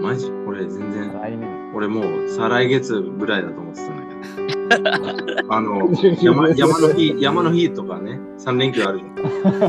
[0.02, 0.30] マジ？
[0.46, 1.72] 俺全然。
[1.74, 4.92] 俺もう再来月ぐらいだと思ってたんだけ
[5.42, 5.44] ど。
[5.54, 5.90] あの、
[6.20, 9.12] 山山の日、山の日とかね、3連休あるじゃん。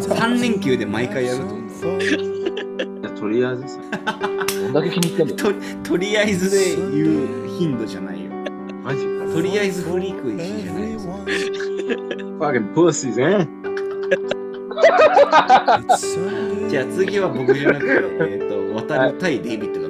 [0.01, 1.59] 3連休で毎回やると思う。
[3.19, 3.79] とりあえずさ、
[4.63, 5.53] どんだけ気に入ってんだよ。
[5.83, 8.31] ととりあえずで言う頻度じゃないよ。
[8.83, 9.05] マジ？
[9.05, 9.33] か。
[9.33, 10.99] とりあえずフリークイシーじゃないよ。
[12.39, 13.47] fucking pussies, ね。
[16.69, 17.91] じゃあ次は僕じゃなくて、
[18.29, 19.82] えっ、と、渡る対デイビッド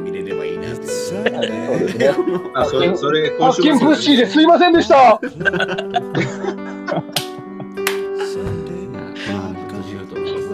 [1.13, 2.09] そうですね。
[2.55, 5.19] あ、それ、それ、パッキンプッシーですいませんでした。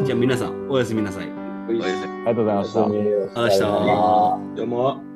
[0.04, 1.26] じゃあ皆さん、おやすみなさい。
[1.26, 1.86] ありが
[2.34, 2.86] とうございました。
[2.86, 3.66] ありがとうございました。
[4.56, 5.09] どうも。